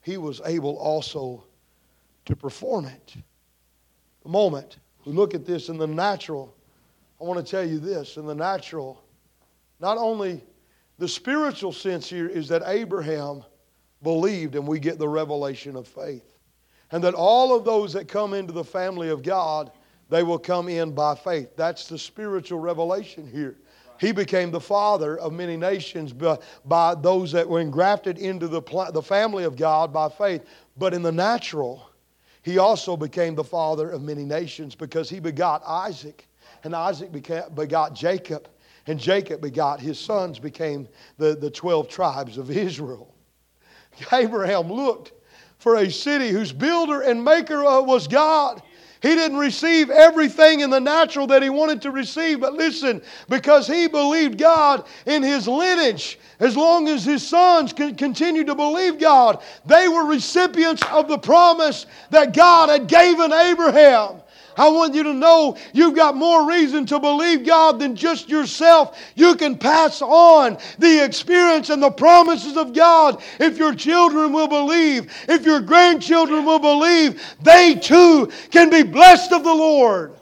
[0.02, 1.44] he was able also
[2.26, 3.16] to perform it.
[4.24, 6.54] The moment we look at this in the natural,
[7.20, 9.02] I want to tell you this in the natural,
[9.80, 10.44] not only
[10.98, 13.44] the spiritual sense here is that Abraham
[14.04, 16.38] believed, and we get the revelation of faith.
[16.92, 19.72] And that all of those that come into the family of God
[20.10, 21.56] they will come in by faith.
[21.56, 23.58] That's the spiritual revelation here.
[24.00, 28.62] He became the father of many nations by, by those that were engrafted into the,
[28.94, 30.46] the family of God by faith.
[30.78, 31.90] But in the natural,
[32.42, 36.28] he also became the father of many nations because he begot Isaac,
[36.64, 38.48] and Isaac begot Jacob,
[38.88, 43.14] and Jacob begot his sons, became the, the 12 tribes of Israel.
[44.14, 45.12] Abraham looked
[45.58, 48.62] for a city whose builder and maker uh, was God
[49.02, 53.66] he didn't receive everything in the natural that he wanted to receive, but listen, because
[53.66, 59.42] he believed God in his lineage, as long as his sons continued to believe God,
[59.66, 64.22] they were recipients of the promise that God had given Abraham.
[64.58, 69.00] I want you to know you've got more reason to believe God than just yourself.
[69.16, 74.48] You can pass on the experience and the promises of God if your children will
[74.48, 80.14] believe, if your grandchildren will believe, they too can be blessed of the Lord.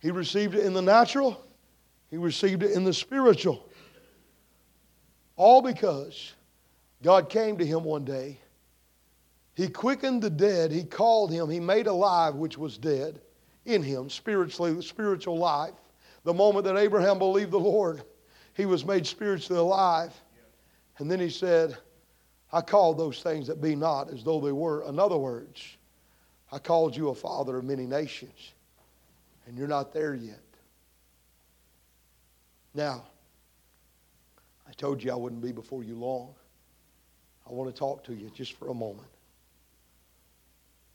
[0.00, 1.44] He received it in the natural,
[2.10, 3.66] he received it in the spiritual.
[5.36, 6.32] All because
[7.02, 8.38] God came to him one day
[9.54, 10.70] he quickened the dead.
[10.70, 11.50] He called him.
[11.50, 13.20] He made alive which was dead
[13.66, 15.74] in him, spiritually, spiritual life.
[16.24, 18.02] The moment that Abraham believed the Lord,
[18.54, 20.12] he was made spiritually alive.
[20.98, 21.76] And then he said,
[22.52, 24.86] I called those things that be not as though they were.
[24.88, 25.76] In other words,
[26.52, 28.54] I called you a father of many nations,
[29.46, 30.40] and you're not there yet.
[32.74, 33.04] Now,
[34.68, 36.34] I told you I wouldn't be before you long.
[37.48, 39.09] I want to talk to you just for a moment.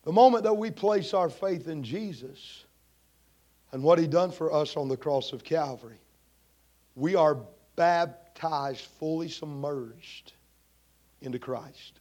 [0.05, 2.63] The moment that we place our faith in Jesus
[3.71, 5.99] and what He done for us on the cross of Calvary,
[6.95, 7.39] we are
[7.75, 10.33] baptized, fully submerged
[11.21, 11.99] into Christ.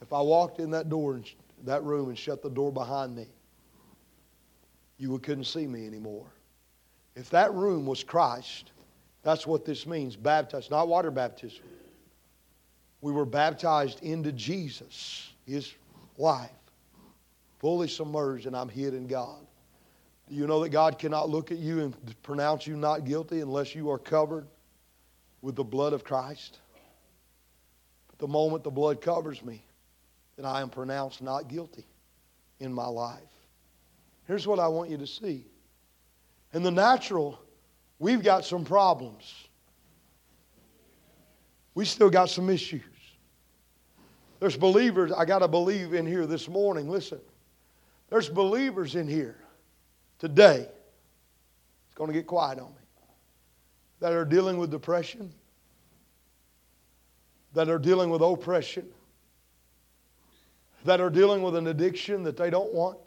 [0.00, 1.20] If I walked in that door,
[1.64, 3.26] that room, and shut the door behind me,
[4.96, 6.26] you couldn't see me anymore.
[7.16, 8.72] If that room was Christ,
[9.22, 11.64] that's what this means baptized, not water baptism.
[13.02, 15.74] We were baptized into Jesus, His
[16.16, 16.50] life
[17.60, 19.46] fully submerged, and I'm hid in God.
[20.28, 23.74] Do you know that God cannot look at you and pronounce you not guilty unless
[23.74, 24.46] you are covered
[25.42, 26.58] with the blood of Christ?
[28.08, 29.62] But the moment the blood covers me,
[30.36, 31.84] then I am pronounced not guilty
[32.60, 33.20] in my life.
[34.26, 35.44] Here's what I want you to see.
[36.54, 37.38] In the natural,
[37.98, 39.34] we've got some problems.
[41.74, 42.82] We still got some issues.
[44.38, 46.88] There's believers, I got to believe in here this morning.
[46.88, 47.20] Listen,
[48.10, 49.36] there's believers in here
[50.18, 50.68] today.
[51.86, 52.74] It's going to get quiet on me.
[54.00, 55.32] That are dealing with depression,
[57.54, 58.86] that are dealing with oppression,
[60.84, 62.98] that are dealing with an addiction that they don't want,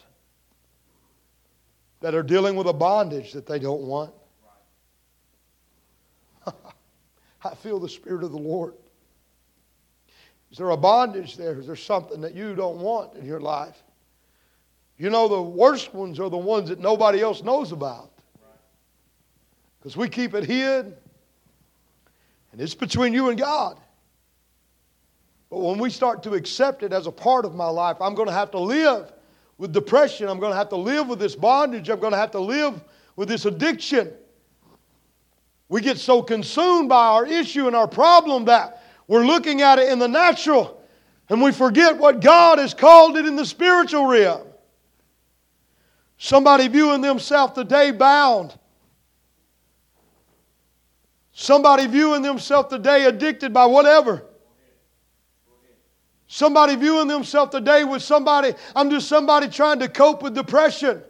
[2.01, 4.13] that are dealing with a bondage that they don't want.
[7.43, 8.75] I feel the Spirit of the Lord.
[10.51, 11.59] Is there a bondage there?
[11.59, 13.81] Is there something that you don't want in your life?
[14.97, 18.11] You know, the worst ones are the ones that nobody else knows about.
[19.79, 20.95] Because we keep it hid,
[22.51, 23.77] and it's between you and God.
[25.49, 28.27] But when we start to accept it as a part of my life, I'm going
[28.27, 29.11] to have to live
[29.57, 30.29] with depression.
[30.29, 31.89] I'm going to have to live with this bondage.
[31.89, 32.81] I'm going to have to live
[33.15, 34.11] with this addiction.
[35.69, 39.91] We get so consumed by our issue and our problem that we're looking at it
[39.91, 40.81] in the natural
[41.29, 44.47] and we forget what God has called it in the spiritual realm.
[46.18, 48.57] Somebody viewing themselves today bound.
[51.34, 54.24] Somebody viewing themselves today addicted by whatever.
[56.28, 61.03] Somebody viewing themselves today with somebody, I'm just somebody trying to cope with depression.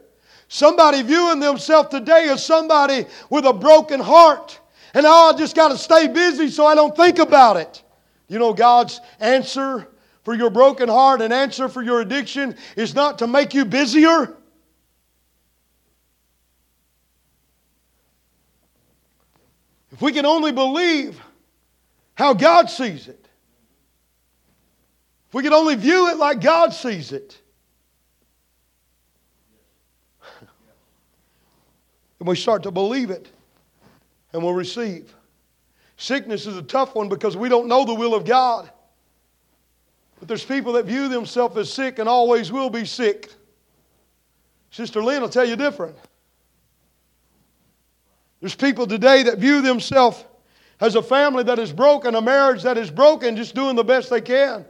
[0.48, 4.60] Somebody viewing themselves today as somebody with a broken heart.
[4.94, 7.84] And oh, I just got to stay busy so I don't think about it.
[8.28, 9.88] You know, God's answer
[10.24, 14.36] for your broken heart and answer for your addiction is not to make you busier.
[20.04, 21.18] We can only believe
[22.16, 23.26] how God sees it,
[25.30, 27.40] if we could only view it like God sees it,
[32.20, 33.30] and we start to believe it
[34.34, 35.14] and we'll receive.
[35.96, 38.70] Sickness is a tough one because we don't know the will of God.
[40.20, 43.32] But there's people that view themselves as sick and always will be sick.
[44.70, 45.96] Sister Lynn will tell you different.
[48.44, 50.22] There's people today that view themselves
[50.82, 54.10] as a family that is broken, a marriage that is broken, just doing the best
[54.10, 54.66] they can.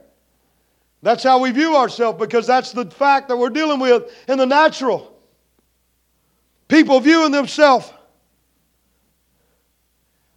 [1.01, 4.45] That's how we view ourselves because that's the fact that we're dealing with in the
[4.45, 5.17] natural.
[6.67, 7.91] People viewing themselves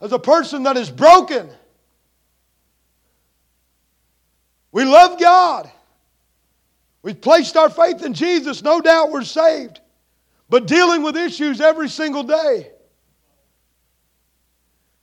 [0.00, 1.50] as a person that is broken.
[4.72, 5.70] We love God.
[7.02, 8.62] We've placed our faith in Jesus.
[8.62, 9.80] No doubt we're saved.
[10.48, 12.70] But dealing with issues every single day.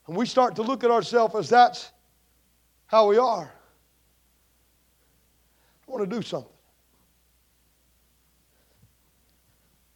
[0.08, 1.92] And we start to look at ourselves as that's
[2.88, 3.52] how we are.
[5.88, 6.52] I want to do something.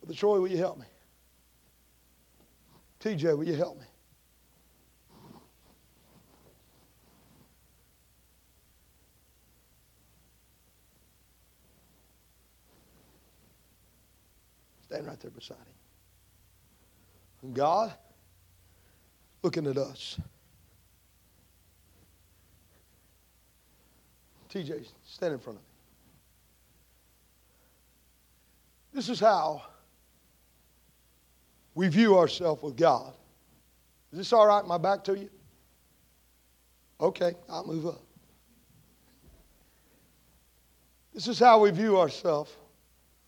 [0.02, 0.86] Brother Troy, will you help me?
[3.02, 3.86] TJ, will you help me?
[14.86, 15.58] Stand right there beside
[17.44, 17.54] him.
[17.54, 17.94] God
[19.48, 20.20] looking at us.
[24.50, 25.70] TJ, stand in front of me.
[28.94, 29.62] This is how
[31.76, 33.14] we view ourselves with God.
[34.12, 35.30] Is this all right, my back to you?
[37.00, 38.02] Okay, I'll move up.
[41.14, 42.52] This is how we view ourselves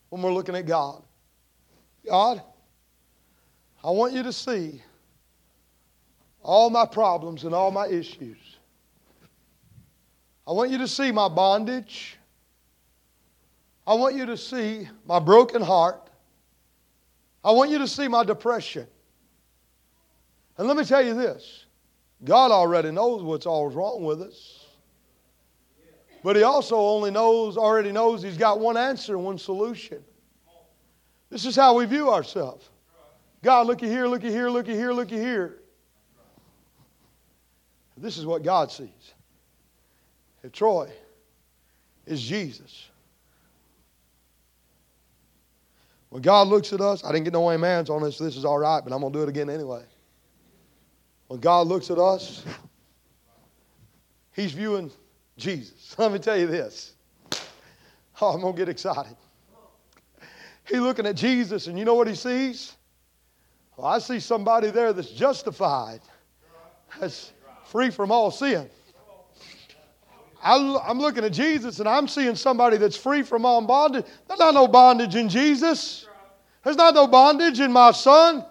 [0.10, 1.02] when we're looking at God.
[2.06, 2.42] God,
[3.82, 4.82] I want you to see
[6.42, 8.38] all my problems and all my issues.
[10.48, 12.18] I want you to see my bondage.
[13.86, 16.10] I want you to see my broken heart.
[17.44, 18.88] I want you to see my depression.
[20.58, 21.66] And let me tell you this
[22.24, 24.66] God already knows what's all wrong with us.
[26.24, 30.04] But He also only knows, already knows He's got one answer, one solution.
[31.30, 32.70] This is how we view ourselves.
[33.42, 35.59] God, looky here, looky here, looky here, looky here.
[38.02, 39.14] This is what God sees.
[40.44, 40.90] If Troy
[42.06, 42.90] is Jesus,
[46.10, 48.58] when God looks at us, I didn't get no amens on this, this is all
[48.58, 49.84] right, but I'm going to do it again anyway.
[51.28, 52.44] When God looks at us,
[54.32, 54.92] He's viewing
[55.38, 55.96] Jesus.
[55.98, 56.94] Let me tell you this.
[58.22, 59.16] Oh, I'm going to get excited.
[60.66, 62.74] He's looking at Jesus, and you know what he sees?
[63.78, 66.02] Well, I see somebody there that's justified,
[67.00, 67.32] that's
[67.70, 68.70] free from all sin.
[70.42, 74.06] I'm looking at Jesus, and I'm seeing somebody that's free from all bondage.
[74.28, 76.08] There's not no bondage in Jesus.
[76.64, 78.46] There's not no bondage in my son.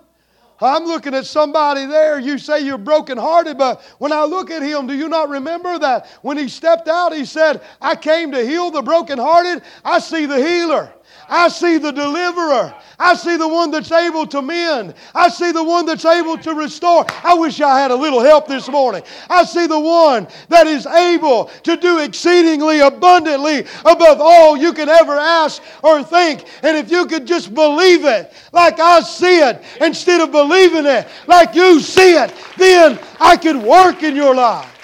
[0.60, 2.18] I'm looking at somebody there.
[2.18, 6.06] You say you're brokenhearted, but when I look at him, do you not remember that
[6.22, 9.62] when he stepped out, he said, I came to heal the brokenhearted?
[9.84, 10.92] I see the healer.
[11.28, 12.74] I see the deliverer.
[12.98, 14.94] I see the one that's able to mend.
[15.14, 17.04] I see the one that's able to restore.
[17.22, 19.02] I wish I had a little help this morning.
[19.28, 24.88] I see the one that is able to do exceedingly abundantly above all you can
[24.88, 26.44] ever ask or think.
[26.62, 31.06] And if you could just believe it like I see it instead of believing it
[31.26, 34.74] like you see it, then I could work in your life.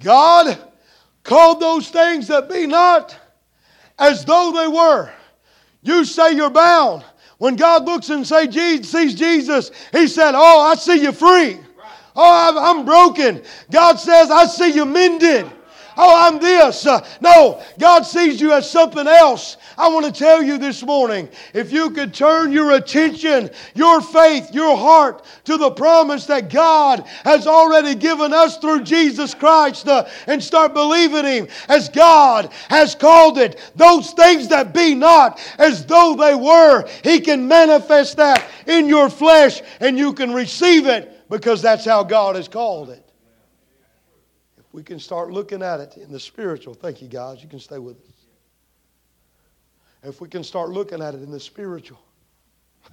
[0.00, 0.58] God
[1.22, 3.18] called those things that be not
[3.98, 5.12] as though they were.
[5.82, 7.04] You say you're bound.
[7.38, 11.58] When God looks and say, sees Jesus, He said, Oh, I see you free.
[12.16, 13.42] Oh, I'm broken.
[13.70, 15.50] God says, I see you mended.
[15.96, 16.86] Oh, I'm this.
[16.86, 19.56] Uh, no, God sees you as something else.
[19.76, 24.52] I want to tell you this morning if you could turn your attention, your faith,
[24.52, 30.08] your heart to the promise that God has already given us through Jesus Christ uh,
[30.26, 35.84] and start believing Him as God has called it, those things that be not as
[35.86, 41.28] though they were, He can manifest that in your flesh and you can receive it
[41.28, 43.02] because that's how God has called it
[44.58, 46.74] If we can start looking at it in the spiritual.
[46.74, 47.42] Thank you, guys.
[47.42, 48.13] You can stay with us.
[50.04, 51.98] If we can start looking at it in the spiritual.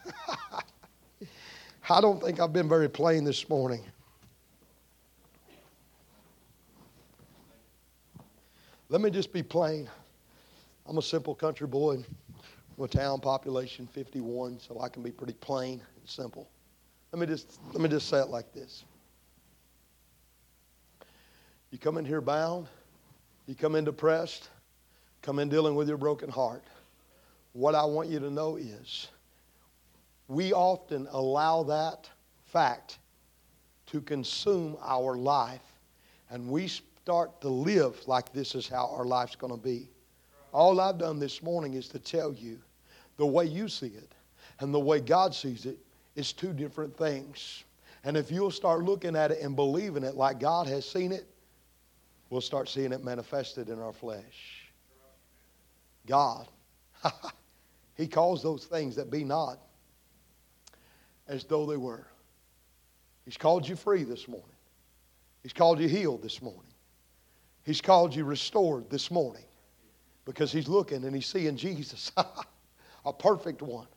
[1.90, 3.84] I don't think I've been very plain this morning.
[8.88, 9.90] Let me just be plain.
[10.88, 11.98] I'm a simple country boy
[12.76, 16.50] from a town population 51, so I can be pretty plain and simple.
[17.12, 18.86] Let me just let me just say it like this.
[21.72, 22.68] You come in here bound,
[23.48, 24.50] you come in depressed,
[25.22, 26.64] come in dealing with your broken heart.
[27.54, 29.10] What I want you to know is
[30.28, 32.10] we often allow that
[32.46, 33.00] fact
[33.88, 35.62] to consume our life,
[36.30, 39.90] and we start to live like this is how our life's going to be.
[40.54, 42.60] All I've done this morning is to tell you
[43.18, 44.12] the way you see it
[44.60, 45.78] and the way God sees it
[46.16, 47.64] is two different things.
[48.04, 51.26] And if you'll start looking at it and believing it like God has seen it,
[52.30, 54.70] we'll start seeing it manifested in our flesh.
[56.08, 56.48] God,
[57.96, 59.60] He calls those things that be not
[61.28, 62.08] as though they were.
[63.26, 64.48] He's called you free this morning.
[65.44, 66.72] He's called you healed this morning.
[67.64, 69.46] He's called you restored this morning
[70.26, 72.12] because He's looking and He's seeing Jesus,
[73.06, 73.88] a perfect one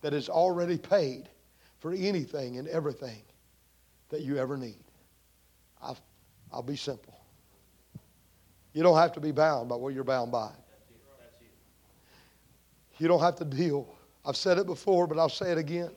[0.00, 1.28] that has already paid
[1.78, 3.22] for anything and everything
[4.10, 4.84] that you ever need.
[5.80, 5.98] I'll,
[6.52, 7.18] I'll be simple.
[8.72, 10.50] You don't have to be bound by what you're bound by.
[13.02, 13.92] You don't have to deal.
[14.24, 15.90] I've said it before, but I'll say it again.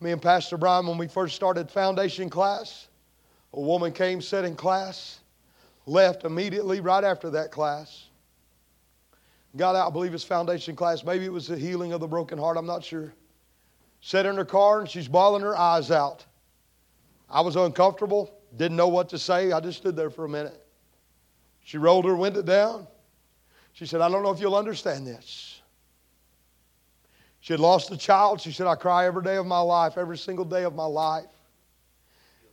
[0.00, 2.88] Me and Pastor Brian, when we first started foundation class,
[3.52, 5.20] a woman came, sat in class,
[5.86, 8.08] left immediately right after that class.
[9.56, 11.04] Got out, I believe it's foundation class.
[11.04, 13.14] Maybe it was the healing of the broken heart, I'm not sure.
[14.00, 16.26] Sat in her car and she's bawling her eyes out.
[17.30, 19.52] I was uncomfortable, didn't know what to say.
[19.52, 20.66] I just stood there for a minute.
[21.62, 22.88] She rolled her window down.
[23.72, 25.55] She said, I don't know if you'll understand this.
[27.46, 28.40] She had lost a child.
[28.40, 31.26] She said, I cry every day of my life, every single day of my life.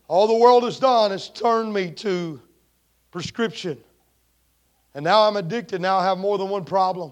[0.08, 2.40] All the world has done is turned me to
[3.10, 3.80] prescription.
[4.94, 5.82] And now I'm addicted.
[5.82, 7.12] Now I have more than one problem.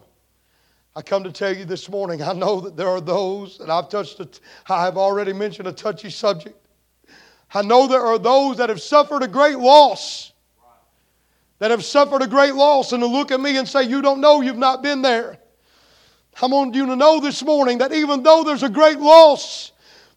[0.95, 3.89] I come to tell you this morning, I know that there are those, and I've
[3.89, 6.63] touched, I have already mentioned a touchy subject.
[7.51, 10.33] I know there are those that have suffered a great loss
[11.57, 14.21] that have suffered a great loss and to look at me and say, You don't
[14.21, 15.40] know, you've not been there.
[16.39, 19.71] I want you to know this morning that even though there's a great loss,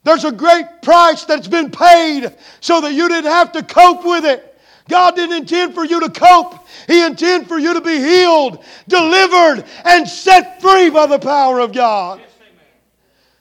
[0.04, 4.24] there's a great price that's been paid so that you didn't have to cope with
[4.24, 4.50] it.
[4.88, 6.66] God didn't intend for you to cope.
[6.86, 11.72] He intended for you to be healed, delivered, and set free by the power of
[11.72, 12.20] God.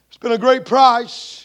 [0.07, 1.42] It's been a great price.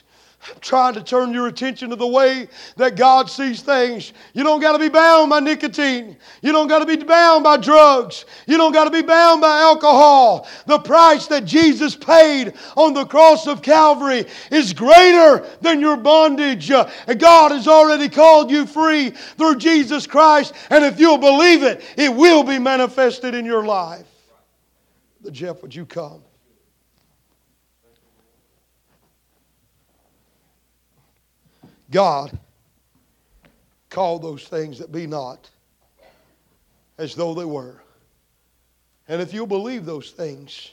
[0.61, 4.13] Trying to turn your attention to the way that God sees things.
[4.33, 6.17] You don't got to be bound by nicotine.
[6.43, 8.25] You don't got to be bound by drugs.
[8.47, 10.49] You don't got to be bound by alcohol.
[10.67, 16.71] The price that Jesus paid on the cross of Calvary is greater than your bondage.
[16.71, 21.83] Uh, God has already called you free through Jesus Christ, and if you'll believe it,
[21.97, 24.07] it will be manifested in your life.
[25.21, 26.23] The Jeff, would you come?
[31.91, 32.39] God
[33.91, 35.49] called those things that be not
[36.99, 37.81] as though they were.
[39.07, 40.73] And if you believe those things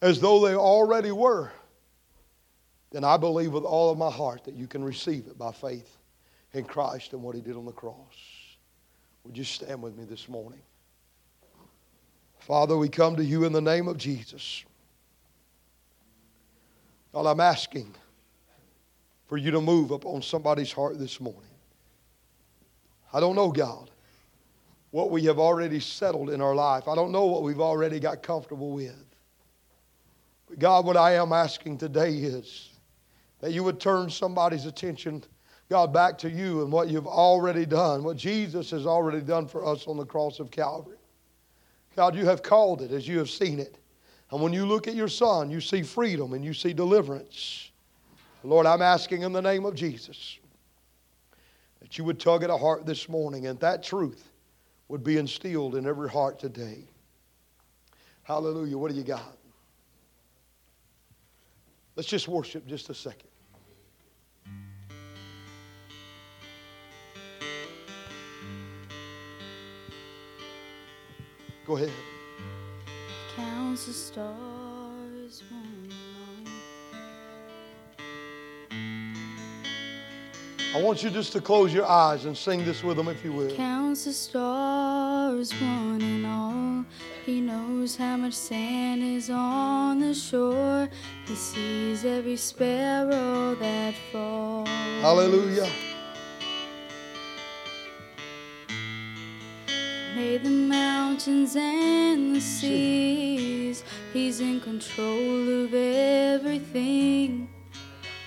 [0.00, 1.52] as though they already were,
[2.90, 5.98] then I believe with all of my heart that you can receive it by faith
[6.52, 7.96] in Christ and what He did on the cross.
[9.24, 10.60] Would you stand with me this morning?
[12.38, 14.64] Father, we come to you in the name of Jesus.
[17.12, 17.94] God, I'm asking
[19.32, 21.48] for you to move up on somebody's heart this morning.
[23.14, 23.90] I don't know, God,
[24.90, 26.86] what we have already settled in our life.
[26.86, 29.02] I don't know what we've already got comfortable with.
[30.50, 32.72] But God, what I am asking today is
[33.40, 35.24] that you would turn somebody's attention,
[35.70, 39.64] God, back to you and what you've already done, what Jesus has already done for
[39.64, 40.98] us on the cross of Calvary.
[41.96, 43.78] God, you have called it as you have seen it.
[44.30, 47.71] And when you look at your son, you see freedom and you see deliverance.
[48.44, 50.38] Lord, I'm asking in the name of Jesus
[51.80, 54.32] that you would tug at a heart this morning, and that truth
[54.88, 56.84] would be instilled in every heart today.
[58.24, 58.76] Hallelujah.
[58.78, 59.36] What do you got?
[61.96, 63.28] Let's just worship just a second.
[71.66, 71.92] Go ahead.
[73.36, 74.61] Counts the stars,
[80.74, 83.30] I want you just to close your eyes and sing this with them if you
[83.30, 83.54] will.
[83.54, 86.84] Counts the stars, one and all.
[87.26, 90.88] He knows how much sand is on the shore.
[91.26, 94.66] He sees every sparrow that falls.
[95.02, 95.68] Hallelujah.
[100.16, 103.84] Made the mountains and the seas.
[104.14, 107.51] He's in control of everything.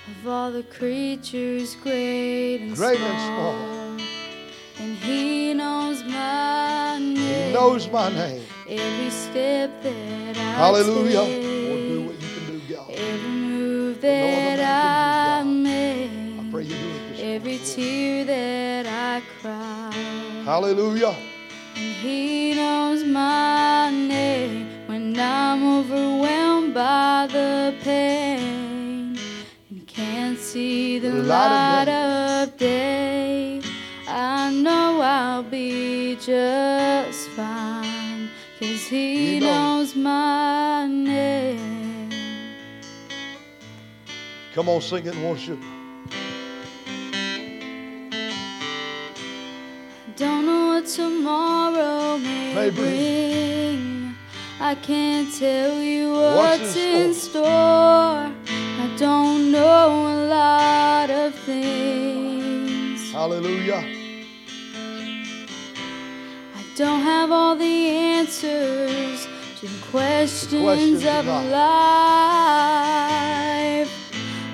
[0.08, 3.10] Of all the creatures, great and Great small.
[3.10, 4.86] and small.
[4.86, 7.48] And he knows my name.
[7.48, 8.44] He knows my name.
[8.70, 11.20] Every step that I Hallelujah.
[11.22, 11.90] Lord, take.
[11.90, 12.90] do what you can do, God.
[12.92, 16.48] Every move No that I man make.
[16.48, 19.92] I pray you do it Every morning, tear that I cry.
[20.46, 21.16] Hallelujah.
[21.78, 28.35] And he knows my name when I'm overwhelmed by the pain
[30.56, 33.62] see the The light light of day.
[34.08, 39.94] I know I'll be just fine cause he, He knows.
[39.94, 42.10] knows my name.
[44.54, 45.60] Come on, sing it and worship.
[50.16, 54.16] Don't know what tomorrow may, May bring.
[54.62, 58.45] I can't tell you What's what's, in store.
[58.96, 63.12] I don't know a lot of things.
[63.12, 63.84] Hallelujah.
[66.56, 69.28] I don't have all the answers
[69.60, 71.52] to the questions, questions of life.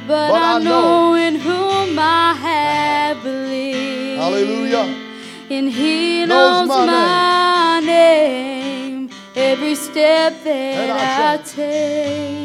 [0.08, 4.18] But, But I, I know know in whom I have believed.
[4.22, 4.88] Hallelujah.
[5.52, 9.12] And he Knows knows, my my, name.
[9.36, 12.41] Every step that I I, take,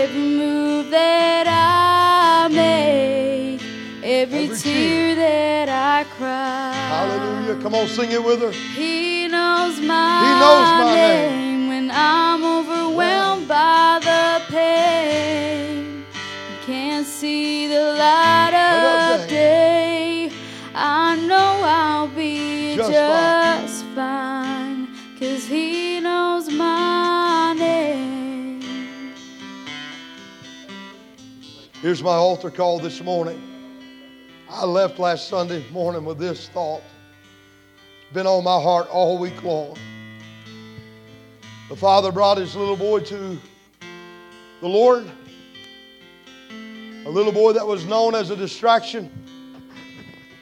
[0.00, 3.60] every move that I make,
[4.02, 6.72] every, Every tear that I cry.
[6.72, 7.60] Hallelujah.
[7.62, 8.50] Come on, sing it with her.
[8.50, 10.19] He knows my, He knows my
[31.90, 33.42] Here's my altar call this morning.
[34.48, 36.82] I left last Sunday morning with this thought.
[38.04, 39.76] It's been on my heart all week long.
[41.68, 43.36] The father brought his little boy to
[44.60, 45.10] the Lord.
[47.06, 49.10] A little boy that was known as a distraction,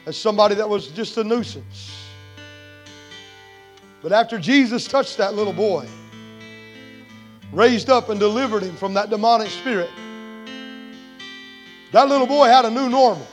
[0.05, 1.99] as somebody that was just a nuisance.
[4.03, 5.87] But after Jesus touched that little boy,
[7.51, 9.89] raised up and delivered him from that demonic spirit,
[11.91, 13.27] that little boy had a new normal.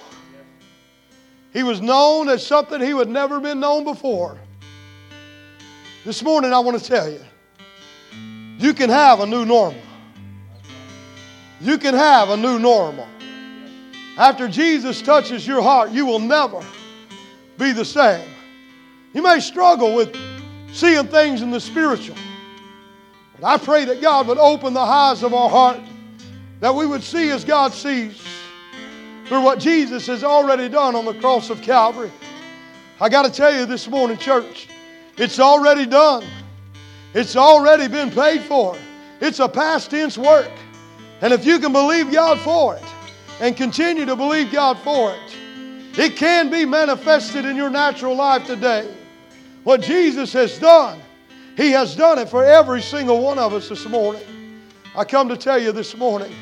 [1.53, 4.39] He was known as something he had never been known before.
[6.05, 7.21] This morning, I want to tell you
[8.59, 9.81] you can have a new normal.
[11.61, 13.07] You can have a new normal.
[14.19, 16.63] After Jesus touches your heart, you will never
[17.59, 18.27] be the same.
[19.13, 20.15] You may struggle with
[20.73, 22.17] seeing things in the spiritual,
[23.39, 25.81] but I pray that God would open the eyes of our heart,
[26.61, 28.23] that we would see as God sees
[29.27, 32.12] through what Jesus has already done on the cross of Calvary.
[33.01, 34.68] I got to tell you this morning, church,
[35.16, 36.24] it's already done.
[37.14, 38.77] It's already been paid for.
[39.20, 40.51] It's a past tense work.
[41.20, 42.85] And if you can believe God for it
[43.41, 45.37] and continue to believe God for it,
[45.99, 48.95] it can be manifested in your natural life today.
[49.64, 51.01] What Jesus has done,
[51.57, 54.22] He has done it for every single one of us this morning.
[54.95, 56.33] I come to tell you this morning,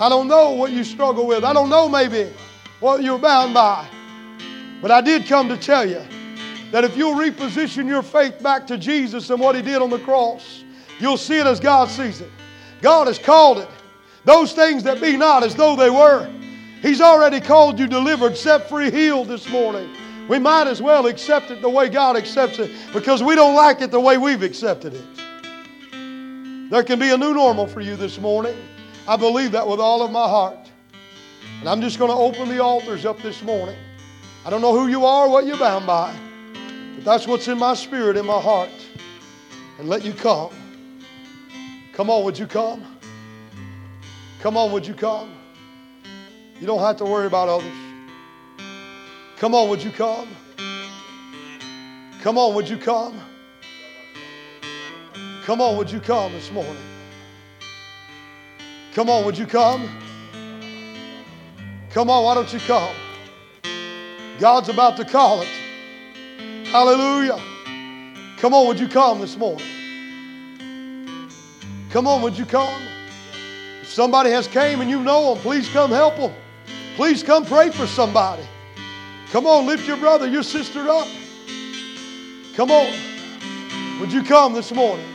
[0.00, 1.44] I don't know what you struggle with.
[1.44, 2.32] I don't know maybe
[2.80, 3.88] what you're bound by.
[4.80, 6.02] But I did come to tell you
[6.70, 9.98] that if you'll reposition your faith back to Jesus and what He did on the
[9.98, 10.62] cross,
[11.00, 12.30] you'll see it as God sees it.
[12.80, 13.68] God has called it
[14.24, 16.30] those things that be not as though they were.
[16.82, 19.90] He's already called you delivered, set free, healed this morning.
[20.28, 23.80] We might as well accept it the way God accepts it because we don't like
[23.80, 26.70] it the way we've accepted it.
[26.70, 28.56] There can be a new normal for you this morning.
[29.08, 30.70] I believe that with all of my heart.
[31.60, 33.76] And I'm just going to open the altars up this morning.
[34.44, 36.14] I don't know who you are, or what you're bound by,
[36.94, 38.68] but that's what's in my spirit, in my heart.
[39.78, 40.50] And let you come.
[41.94, 42.84] Come on, would you come?
[44.40, 45.32] Come on, would you come?
[46.60, 47.72] You don't have to worry about others.
[49.38, 50.28] Come on, would you come?
[52.20, 53.18] Come on, would you come?
[55.44, 56.87] Come on, would you come this morning?
[58.98, 59.88] Come on, would you come?
[61.90, 62.92] Come on, why don't you come?
[64.40, 66.66] God's about to call it.
[66.66, 67.40] Hallelujah.
[68.38, 69.64] Come on, would you come this morning?
[71.90, 72.82] Come on, would you come?
[73.82, 76.32] If somebody has came and you know them, please come help them.
[76.96, 78.42] Please come pray for somebody.
[79.30, 81.06] Come on, lift your brother, your sister up.
[82.56, 82.92] Come on.
[84.00, 85.06] Would you come this morning?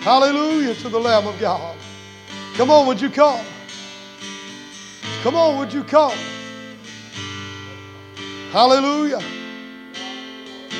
[0.00, 1.76] Hallelujah to the Lamb of God.
[2.54, 3.44] Come on, would you come?
[5.22, 6.16] Come on, would you come?
[8.52, 9.20] Hallelujah.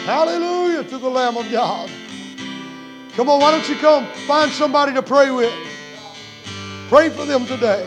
[0.05, 1.91] Hallelujah to the Lamb of God.
[3.16, 5.53] Come on, why don't you come find somebody to pray with?
[6.89, 7.85] Pray for them today.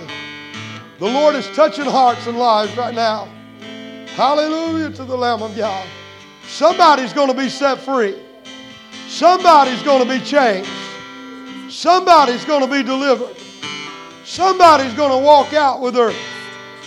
[1.00, 3.30] The Lord is touching hearts and lives right now.
[4.16, 5.88] Hallelujah to the Lamb of God.
[6.46, 8.16] Somebody's going to be set free.
[9.08, 10.70] Somebody's going to be changed.
[11.70, 13.36] Somebody's going to be delivered.
[14.28, 16.12] Somebody's going to walk out with their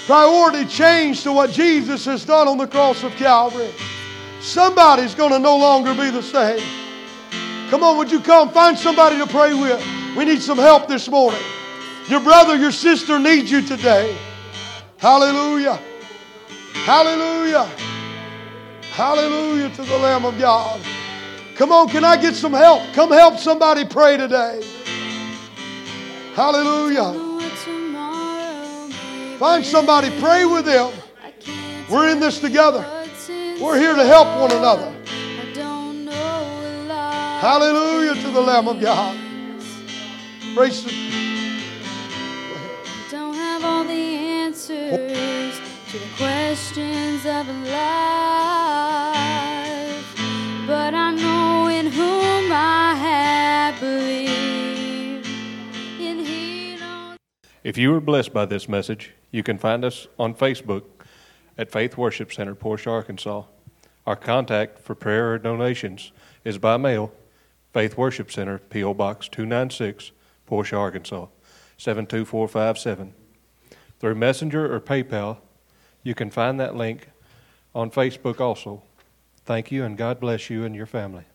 [0.05, 3.71] priority changed to what Jesus has done on the cross of Calvary.
[4.43, 6.63] Somebody's going to no longer be the same.
[7.71, 8.51] Come on, would you come?
[8.51, 9.83] Find somebody to pray with.
[10.19, 11.41] We need some help this morning.
[12.09, 14.15] Your brother, your sister needs you today.
[14.99, 15.81] Hallelujah.
[16.85, 17.65] Hallelujah.
[18.93, 20.79] Hallelujah to the Lamb of God.
[21.57, 22.83] Come on, can I get some help?
[22.93, 24.63] Come help somebody pray today.
[26.35, 27.30] Hallelujah.
[29.41, 30.93] Find somebody, pray with them.
[31.89, 32.85] We're in this together.
[33.59, 34.95] We're here to help one another.
[37.41, 39.17] Hallelujah to the Lamb of God.
[40.55, 40.91] Praise the
[43.11, 45.59] Don't have all the answers
[45.91, 47.87] to the questions of life,
[50.67, 51.10] but I
[57.71, 60.83] If you were blessed by this message, you can find us on Facebook
[61.57, 63.45] at Faith Worship Center, Portia, Arkansas.
[64.05, 66.11] Our contact for prayer or donations
[66.43, 67.13] is by mail,
[67.73, 68.95] Faith Worship Center, P.O.
[68.95, 70.11] Box 296,
[70.47, 71.27] Portia, Arkansas
[71.77, 73.15] 72457.
[74.01, 75.37] Through Messenger or PayPal,
[76.03, 77.11] you can find that link
[77.73, 78.83] on Facebook also.
[79.45, 81.27] Thank you, and God bless you and your family.